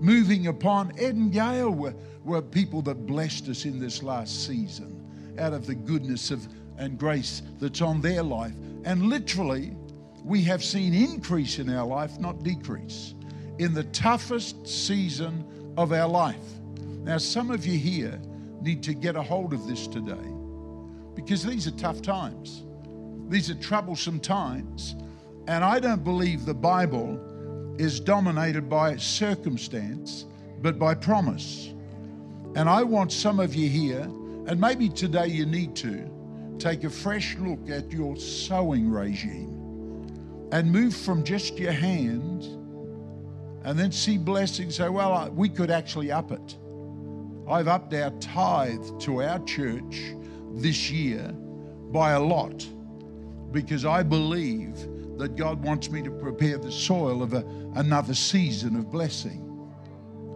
moving 0.00 0.46
upon. 0.46 0.92
Ed 0.98 1.14
and 1.14 1.32
Gail 1.32 1.70
were, 1.70 1.94
were 2.24 2.42
people 2.42 2.82
that 2.82 3.06
blessed 3.06 3.48
us 3.48 3.64
in 3.64 3.78
this 3.78 4.02
last 4.02 4.46
season 4.46 4.96
out 5.38 5.52
of 5.52 5.66
the 5.66 5.74
goodness 5.74 6.30
of 6.30 6.46
and 6.78 6.98
grace 6.98 7.42
that's 7.60 7.82
on 7.82 8.00
their 8.00 8.22
life. 8.22 8.54
And 8.84 9.04
literally, 9.04 9.76
we 10.24 10.42
have 10.44 10.64
seen 10.64 10.94
increase 10.94 11.58
in 11.58 11.68
our 11.70 11.86
life, 11.86 12.18
not 12.18 12.42
decrease, 12.42 13.14
in 13.58 13.74
the 13.74 13.84
toughest 13.84 14.66
season 14.66 15.44
of 15.76 15.92
our 15.92 16.08
life. 16.08 16.36
Now, 17.02 17.18
some 17.18 17.50
of 17.50 17.66
you 17.66 17.78
here 17.78 18.18
need 18.62 18.82
to 18.84 18.94
get 18.94 19.14
a 19.14 19.22
hold 19.22 19.52
of 19.52 19.66
this 19.66 19.86
today 19.86 20.39
because 21.14 21.44
these 21.44 21.66
are 21.66 21.72
tough 21.72 22.02
times. 22.02 22.64
These 23.28 23.50
are 23.50 23.54
troublesome 23.54 24.20
times. 24.20 24.96
And 25.46 25.64
I 25.64 25.80
don't 25.80 26.04
believe 26.04 26.44
the 26.44 26.54
Bible 26.54 27.18
is 27.78 28.00
dominated 28.00 28.68
by 28.68 28.96
circumstance, 28.96 30.26
but 30.60 30.78
by 30.78 30.94
promise. 30.94 31.72
And 32.56 32.68
I 32.68 32.82
want 32.82 33.12
some 33.12 33.40
of 33.40 33.54
you 33.54 33.68
here, 33.68 34.02
and 34.46 34.60
maybe 34.60 34.88
today 34.88 35.28
you 35.28 35.46
need 35.46 35.76
to, 35.76 36.10
take 36.58 36.84
a 36.84 36.90
fresh 36.90 37.36
look 37.38 37.70
at 37.70 37.90
your 37.90 38.16
sowing 38.16 38.90
regime 38.90 39.56
and 40.52 40.70
move 40.70 40.94
from 40.94 41.24
just 41.24 41.58
your 41.58 41.72
hand 41.72 42.44
and 43.64 43.78
then 43.78 43.92
see 43.92 44.18
blessings. 44.18 44.76
Say, 44.76 44.88
well, 44.88 45.30
we 45.34 45.48
could 45.48 45.70
actually 45.70 46.12
up 46.12 46.32
it. 46.32 46.56
I've 47.48 47.68
upped 47.68 47.94
our 47.94 48.10
tithe 48.20 49.00
to 49.00 49.22
our 49.22 49.38
church 49.44 50.14
this 50.52 50.90
year 50.90 51.32
by 51.92 52.12
a 52.12 52.20
lot 52.20 52.66
because 53.52 53.84
I 53.84 54.02
believe 54.02 54.76
that 55.18 55.36
God 55.36 55.62
wants 55.62 55.90
me 55.90 56.02
to 56.02 56.10
prepare 56.10 56.58
the 56.58 56.72
soil 56.72 57.22
of 57.22 57.34
a, 57.34 57.44
another 57.74 58.14
season 58.14 58.76
of 58.76 58.90
blessing. 58.90 59.46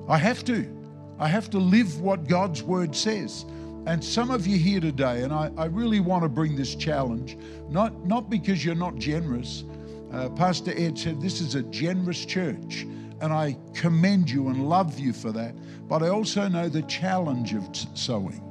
I 0.09 0.19
have 0.19 0.45
to. 0.45 0.71
I 1.19 1.29
have 1.29 1.49
to 1.51 1.59
live 1.59 2.01
what 2.01 2.29
God's 2.29 2.63
word 2.63 2.95
says. 2.95 3.45
And 3.87 4.03
some 4.03 4.31
of 4.31 4.47
you 4.47 4.59
here 4.59 4.81
today, 4.81 5.23
and 5.23 5.33
I, 5.33 5.51
I 5.57 5.67
really 5.67 6.01
want 6.01 6.23
to 6.23 6.29
bring 6.29 6.57
this 6.57 6.75
challenge, 6.75 7.37
not, 7.69 8.07
not 8.07 8.31
because 8.31 8.65
you're 8.65 8.75
not 8.75 8.97
generous. 8.97 9.65
Uh, 10.13 10.29
Pastor 10.31 10.73
Ed 10.77 10.99
said 10.99 11.21
this 11.21 11.41
is 11.41 11.55
a 11.55 11.63
generous 11.63 12.25
church, 12.25 12.87
and 13.21 13.33
I 13.33 13.57
commend 13.75 14.31
you 14.31 14.49
and 14.49 14.69
love 14.69 14.99
you 14.99 15.13
for 15.13 15.33
that. 15.33 15.55
But 15.87 16.03
I 16.03 16.09
also 16.09 16.49
know 16.49 16.69
the 16.69 16.83
challenge 16.83 17.55
of 17.55 17.69
sowing. 17.95 18.43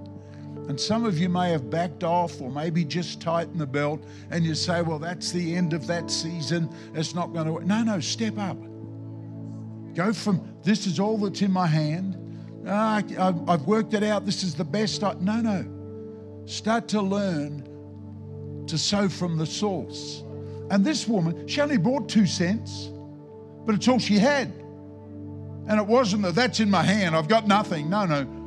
And 0.70 0.80
some 0.80 1.06
of 1.06 1.18
you 1.18 1.28
may 1.28 1.52
have 1.52 1.70
backed 1.70 2.04
off 2.04 2.40
or 2.40 2.50
maybe 2.50 2.86
just 2.86 3.22
tightened 3.22 3.60
the 3.60 3.68
belt 3.68 4.04
and 4.32 4.46
you 4.46 4.56
say, 4.56 4.82
well, 4.82 5.00
that's 5.00 5.32
the 5.32 5.56
end 5.56 5.74
of 5.74 5.88
that 5.88 6.10
season. 6.10 6.74
It's 6.94 7.14
not 7.14 7.34
going 7.34 7.48
to 7.48 7.54
work. 7.54 7.66
No, 7.66 7.84
no, 7.84 8.00
step 8.00 8.38
up. 8.38 8.58
Go 9.94 10.14
from 10.14 10.42
this 10.64 10.88
is 10.88 11.00
all 11.00 11.18
that's 11.18 11.42
in 11.42 11.52
my 11.52 11.68
hand. 11.68 12.18
Ah, 12.68 13.02
I've 13.48 13.64
worked 13.64 13.94
it 13.94 14.04
out. 14.04 14.26
This 14.26 14.44
is 14.44 14.56
the 14.56 14.64
best. 14.64 15.04
I, 15.04 15.14
no, 15.20 15.42
no. 15.42 15.66
Start 16.46 16.88
to 16.90 17.02
learn 17.02 17.68
to 18.68 18.78
sow 18.78 19.10
from 19.10 19.38
the 19.38 19.46
source. 19.46 20.24
And 20.72 20.86
this 20.86 21.08
woman, 21.08 21.48
she 21.48 21.62
only 21.62 21.78
brought 21.78 22.08
two 22.08 22.26
cents, 22.26 22.90
but 23.66 23.76
it's 23.76 23.88
all 23.88 24.00
she 24.00 24.18
had. 24.18 24.48
And 25.68 25.80
it 25.80 25.86
wasn't 25.86 26.24
that 26.24 26.36
that's 26.36 26.60
in 26.60 26.70
my 26.70 26.84
hand, 26.84 27.16
I've 27.16 27.28
got 27.28 27.48
nothing. 27.48 27.90
No, 27.90 28.06
no. 28.06 28.43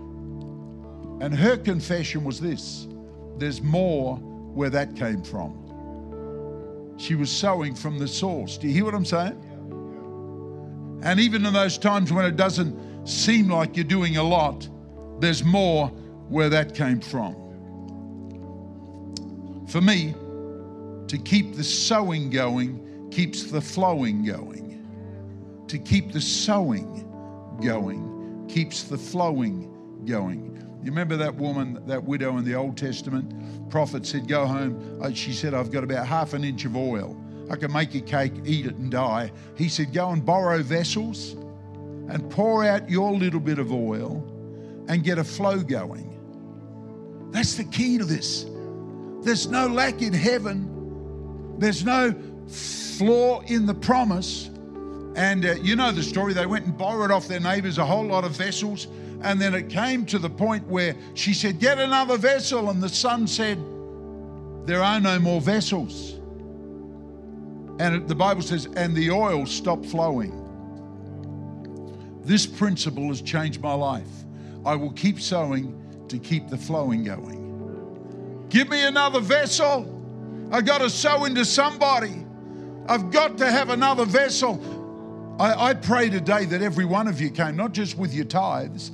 And 1.20 1.34
her 1.34 1.56
confession 1.56 2.24
was 2.24 2.40
this 2.40 2.86
there's 3.38 3.60
more 3.62 4.16
where 4.16 4.70
that 4.70 4.96
came 4.96 5.22
from. 5.22 5.62
She 6.98 7.14
was 7.14 7.30
sowing 7.30 7.74
from 7.74 7.98
the 7.98 8.08
source. 8.08 8.56
Do 8.56 8.68
you 8.68 8.74
hear 8.74 8.84
what 8.84 8.94
I'm 8.94 9.04
saying? 9.04 9.42
And 11.02 11.20
even 11.20 11.44
in 11.44 11.52
those 11.52 11.76
times 11.78 12.12
when 12.12 12.24
it 12.24 12.36
doesn't 12.36 13.06
seem 13.06 13.50
like 13.50 13.76
you're 13.76 13.84
doing 13.84 14.16
a 14.16 14.22
lot, 14.22 14.68
there's 15.20 15.44
more 15.44 15.88
where 16.28 16.48
that 16.48 16.74
came 16.74 17.00
from. 17.00 17.34
For 19.68 19.80
me, 19.80 20.14
to 21.08 21.18
keep 21.18 21.54
the 21.54 21.64
sowing 21.64 22.30
going 22.30 23.10
keeps 23.10 23.44
the 23.44 23.60
flowing 23.60 24.24
going. 24.24 24.82
To 25.68 25.78
keep 25.78 26.12
the 26.12 26.20
sowing 26.20 27.02
going 27.62 28.46
keeps 28.48 28.84
the 28.84 28.98
flowing 28.98 30.02
going. 30.06 30.65
You 30.86 30.92
remember 30.92 31.16
that 31.16 31.34
woman, 31.34 31.82
that 31.88 32.04
widow 32.04 32.38
in 32.38 32.44
the 32.44 32.54
Old 32.54 32.76
Testament? 32.76 33.68
Prophet 33.70 34.06
said, 34.06 34.28
Go 34.28 34.46
home. 34.46 35.12
She 35.14 35.32
said, 35.32 35.52
I've 35.52 35.72
got 35.72 35.82
about 35.82 36.06
half 36.06 36.32
an 36.32 36.44
inch 36.44 36.64
of 36.64 36.76
oil. 36.76 37.20
I 37.50 37.56
can 37.56 37.72
make 37.72 37.96
a 37.96 38.00
cake, 38.00 38.32
eat 38.44 38.66
it, 38.66 38.76
and 38.76 38.88
die. 38.88 39.32
He 39.56 39.68
said, 39.68 39.92
Go 39.92 40.10
and 40.10 40.24
borrow 40.24 40.62
vessels 40.62 41.32
and 41.32 42.30
pour 42.30 42.64
out 42.64 42.88
your 42.88 43.12
little 43.12 43.40
bit 43.40 43.58
of 43.58 43.72
oil 43.72 44.24
and 44.86 45.02
get 45.02 45.18
a 45.18 45.24
flow 45.24 45.58
going. 45.58 46.08
That's 47.32 47.56
the 47.56 47.64
key 47.64 47.98
to 47.98 48.04
this. 48.04 48.46
There's 49.22 49.48
no 49.48 49.66
lack 49.66 50.02
in 50.02 50.12
heaven, 50.12 51.58
there's 51.58 51.84
no 51.84 52.14
flaw 52.46 53.40
in 53.40 53.66
the 53.66 53.74
promise. 53.74 54.50
And 55.16 55.46
uh, 55.46 55.54
you 55.54 55.74
know 55.74 55.90
the 55.90 56.04
story. 56.04 56.32
They 56.32 56.46
went 56.46 56.66
and 56.66 56.78
borrowed 56.78 57.10
off 57.10 57.26
their 57.26 57.40
neighbors 57.40 57.78
a 57.78 57.84
whole 57.84 58.04
lot 58.04 58.22
of 58.22 58.36
vessels 58.36 58.86
and 59.22 59.40
then 59.40 59.54
it 59.54 59.68
came 59.68 60.04
to 60.06 60.18
the 60.18 60.30
point 60.30 60.66
where 60.66 60.94
she 61.14 61.32
said, 61.32 61.58
Get 61.58 61.78
another 61.78 62.16
vessel. 62.16 62.70
And 62.70 62.82
the 62.82 62.88
son 62.88 63.26
said, 63.26 63.58
There 64.64 64.82
are 64.82 65.00
no 65.00 65.18
more 65.18 65.40
vessels. 65.40 66.14
And 67.78 68.08
the 68.08 68.14
Bible 68.14 68.42
says, 68.42 68.66
And 68.76 68.94
the 68.94 69.10
oil 69.10 69.46
stopped 69.46 69.86
flowing. 69.86 70.42
This 72.22 72.46
principle 72.46 73.08
has 73.08 73.22
changed 73.22 73.60
my 73.60 73.74
life. 73.74 74.08
I 74.64 74.74
will 74.74 74.92
keep 74.92 75.20
sowing 75.20 75.82
to 76.08 76.18
keep 76.18 76.48
the 76.48 76.56
flowing 76.56 77.04
going. 77.04 78.46
Give 78.48 78.68
me 78.68 78.84
another 78.84 79.20
vessel. 79.20 79.92
I 80.50 80.60
got 80.60 80.78
to 80.78 80.90
sow 80.90 81.24
into 81.24 81.44
somebody. 81.44 82.24
I've 82.88 83.10
got 83.10 83.38
to 83.38 83.50
have 83.50 83.70
another 83.70 84.04
vessel. 84.04 84.60
I, 85.38 85.70
I, 85.70 85.74
pray 85.74 86.08
today 86.08 86.46
that 86.46 86.62
every 86.62 86.84
one 86.84 87.08
of 87.08 87.20
you 87.20 87.30
came, 87.30 87.56
not 87.56 87.72
just 87.72 87.98
with 87.98 88.14
your 88.14 88.24
tithes, 88.24 88.90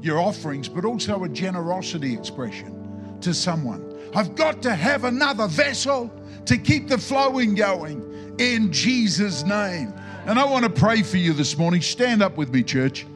your 0.00 0.20
offerings, 0.20 0.68
but 0.68 0.84
also 0.84 1.24
a 1.24 1.28
generosity 1.28 2.14
expression 2.14 3.18
to 3.20 3.34
someone. 3.34 3.84
I've 4.14 4.34
got 4.34 4.62
to 4.62 4.74
have 4.74 5.04
another 5.04 5.48
vessel 5.48 6.10
to 6.46 6.56
keep 6.56 6.88
the 6.88 6.98
flowing 6.98 7.54
going 7.54 8.36
in 8.38 8.72
Jesus' 8.72 9.44
name. 9.44 9.92
And 10.26 10.38
I 10.38 10.44
want 10.44 10.64
to 10.64 10.70
pray 10.70 11.02
for 11.02 11.16
you 11.16 11.32
this 11.32 11.58
morning. 11.58 11.82
Stand 11.82 12.22
up 12.22 12.36
with 12.36 12.52
me, 12.52 12.62
church. 12.62 13.06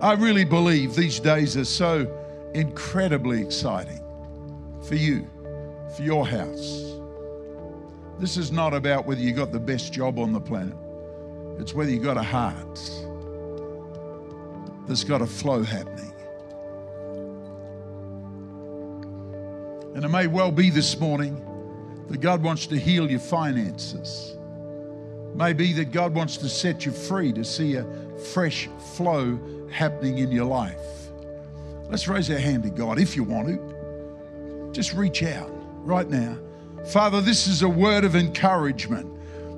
I 0.00 0.12
really 0.12 0.44
believe 0.44 0.94
these 0.94 1.20
days 1.20 1.56
are 1.56 1.64
so 1.64 2.50
incredibly 2.54 3.42
exciting 3.42 4.00
for 4.86 4.94
you, 4.94 5.28
for 5.96 6.02
your 6.02 6.26
house. 6.26 6.82
This 8.18 8.36
is 8.36 8.50
not 8.50 8.72
about 8.72 9.06
whether 9.06 9.20
you 9.20 9.32
got 9.32 9.52
the 9.52 9.60
best 9.60 9.92
job 9.92 10.18
on 10.18 10.32
the 10.32 10.40
planet, 10.40 10.76
it's 11.58 11.74
whether 11.74 11.90
you 11.90 11.98
got 11.98 12.16
a 12.16 12.22
heart 12.22 12.78
there's 14.86 15.04
got 15.04 15.22
a 15.22 15.26
flow 15.26 15.62
happening. 15.62 16.12
And 19.94 20.04
it 20.04 20.08
may 20.08 20.26
well 20.26 20.52
be 20.52 20.70
this 20.70 20.98
morning 21.00 21.42
that 22.08 22.20
God 22.20 22.42
wants 22.42 22.66
to 22.68 22.78
heal 22.78 23.10
your 23.10 23.20
finances. 23.20 24.36
Maybe 25.34 25.72
that 25.74 25.90
God 25.90 26.14
wants 26.14 26.36
to 26.38 26.48
set 26.48 26.86
you 26.86 26.92
free 26.92 27.32
to 27.32 27.44
see 27.44 27.74
a 27.74 27.86
fresh 28.32 28.68
flow 28.94 29.38
happening 29.70 30.18
in 30.18 30.30
your 30.30 30.44
life. 30.44 30.78
Let's 31.88 32.08
raise 32.08 32.30
our 32.30 32.38
hand 32.38 32.62
to 32.64 32.70
God 32.70 32.98
if 32.98 33.16
you 33.16 33.24
want 33.24 33.48
to. 33.48 34.70
Just 34.72 34.92
reach 34.92 35.22
out 35.22 35.50
right 35.84 36.08
now. 36.08 36.38
Father, 36.92 37.20
this 37.20 37.46
is 37.46 37.62
a 37.62 37.68
word 37.68 38.04
of 38.04 38.14
encouragement 38.14 39.12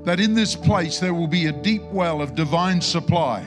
that 0.05 0.21
in 0.21 0.35
this 0.35 0.55
place 0.55 1.01
there 1.01 1.13
will 1.15 1.27
be 1.27 1.47
a 1.47 1.53
deep 1.53 1.83
well 1.85 2.23
of 2.23 2.35
divine 2.35 2.81
supply 2.81 3.47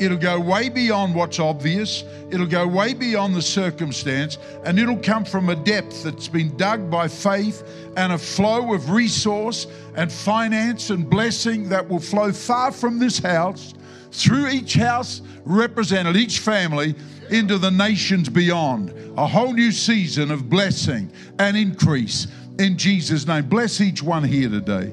It'll 0.00 0.16
go 0.16 0.38
way 0.38 0.68
beyond 0.68 1.14
what's 1.14 1.40
obvious. 1.40 2.04
It'll 2.30 2.46
go 2.46 2.66
way 2.66 2.94
beyond 2.94 3.34
the 3.34 3.42
circumstance, 3.42 4.38
and 4.64 4.78
it'll 4.78 4.98
come 4.98 5.24
from 5.24 5.48
a 5.48 5.56
depth 5.56 6.04
that's 6.04 6.28
been 6.28 6.56
dug 6.56 6.90
by 6.90 7.08
faith 7.08 7.62
and 7.96 8.12
a 8.12 8.18
flow 8.18 8.74
of 8.74 8.90
resource 8.90 9.66
and 9.96 10.10
finance 10.10 10.90
and 10.90 11.08
blessing 11.08 11.68
that 11.70 11.88
will 11.88 11.98
flow 11.98 12.32
far 12.32 12.70
from 12.70 12.98
this 12.98 13.18
house, 13.18 13.74
through 14.12 14.48
each 14.48 14.74
house 14.74 15.20
represented, 15.44 16.16
each 16.16 16.38
family, 16.38 16.94
into 17.30 17.58
the 17.58 17.70
nations 17.70 18.28
beyond. 18.28 18.94
A 19.16 19.26
whole 19.26 19.52
new 19.52 19.72
season 19.72 20.30
of 20.30 20.48
blessing 20.48 21.10
and 21.38 21.56
increase 21.56 22.28
in 22.58 22.78
Jesus' 22.78 23.26
name. 23.26 23.48
Bless 23.48 23.80
each 23.80 24.02
one 24.02 24.22
here 24.22 24.48
today. 24.48 24.92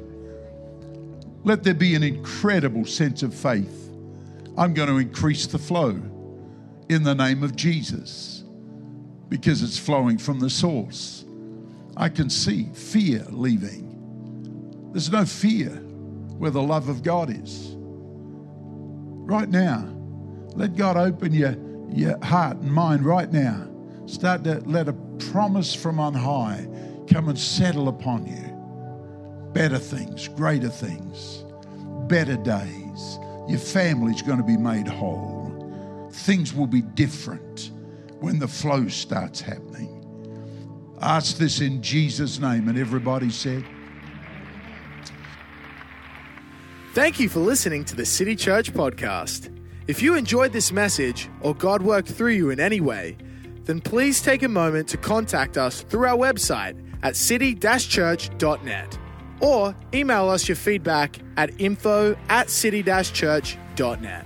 Let 1.44 1.64
there 1.64 1.76
be 1.76 1.94
an 1.94 2.02
incredible 2.02 2.86
sense 2.86 3.22
of 3.22 3.34
faith 3.34 3.86
I'm 4.58 4.74
going 4.74 4.88
to 4.88 4.98
increase 4.98 5.48
the 5.48 5.60
flow 5.60 6.02
in 6.88 7.04
the 7.04 7.14
name 7.14 7.44
of 7.44 7.56
Jesus 7.56 8.44
because 9.28 9.62
it's 9.62 9.78
flowing 9.78 10.18
from 10.18 10.40
the 10.40 10.50
source. 10.50 11.26
I 11.98 12.08
can 12.08 12.30
see 12.30 12.70
fear 12.74 13.26
leaving. 13.30 14.90
There's 14.94 15.12
no 15.12 15.26
fear 15.26 15.72
where 16.38 16.52
the 16.52 16.62
love 16.62 16.88
of 16.88 17.04
God 17.04 17.30
is. 17.30 17.74
Right 19.28 19.50
now, 19.50 19.90
let 20.54 20.78
God 20.78 20.96
open 20.96 21.34
your, 21.34 21.56
your 21.90 22.24
heart 22.24 22.58
and 22.58 22.72
mind 22.72 23.06
right 23.06 23.32
now. 23.32 23.68
Start 24.06 24.46
to 24.46 24.60
let 24.62 24.88
a 24.88 24.94
promise 25.32 25.74
from 25.76 26.00
on 26.00 26.14
high 26.14 26.68
come 27.12 27.28
and 27.28 27.38
settle 27.38 27.90
upon 27.90 28.26
you. 28.26 29.52
Better 29.54 29.80
things, 29.80 30.30
greater 30.30 30.70
things, 30.70 31.44
better 32.08 32.38
days 32.38 32.85
your 33.48 33.60
family's 33.60 34.22
going 34.22 34.38
to 34.38 34.44
be 34.44 34.58
made 34.58 34.88
whole. 34.88 36.10
Things 36.12 36.54
will 36.54 36.68
be 36.68 36.82
different 36.82 37.72
when 38.20 38.40
the 38.40 38.48
flow 38.48 38.88
starts 38.88 39.42
happening. 39.42 39.92
Ask 41.02 41.38
this 41.38 41.62
in 41.62 41.82
Jesus' 41.82 42.40
name. 42.40 42.68
And 42.68 42.78
everybody 42.78 43.30
said, 43.30 43.64
Thank 46.94 47.20
you 47.20 47.28
for 47.28 47.42
listening 47.42 47.84
to 47.86 47.96
the 47.96 48.06
City 48.06 48.36
Church 48.36 48.74
podcast. 48.74 49.52
If 49.88 50.02
you 50.02 50.16
enjoyed 50.16 50.54
this 50.54 50.72
message 50.72 51.30
or 51.42 51.54
God 51.54 51.82
worked 51.82 52.08
through 52.08 52.32
you 52.32 52.50
in 52.50 52.60
any 52.60 52.80
way, 52.80 53.18
then 53.66 53.82
please 53.82 54.22
take 54.22 54.44
a 54.44 54.48
moment 54.48 54.88
to 54.90 54.98
contact 54.98 55.58
us 55.58 55.82
through 55.82 56.08
our 56.08 56.18
website 56.18 56.82
at 57.04 57.16
city-church.net 57.16 58.98
or 59.40 59.76
email 59.94 60.30
us 60.30 60.48
your 60.48 60.56
feedback 60.56 61.20
at 61.38 61.60
info 61.60 62.16
at 62.30 62.50
city-church.net. 62.50 64.25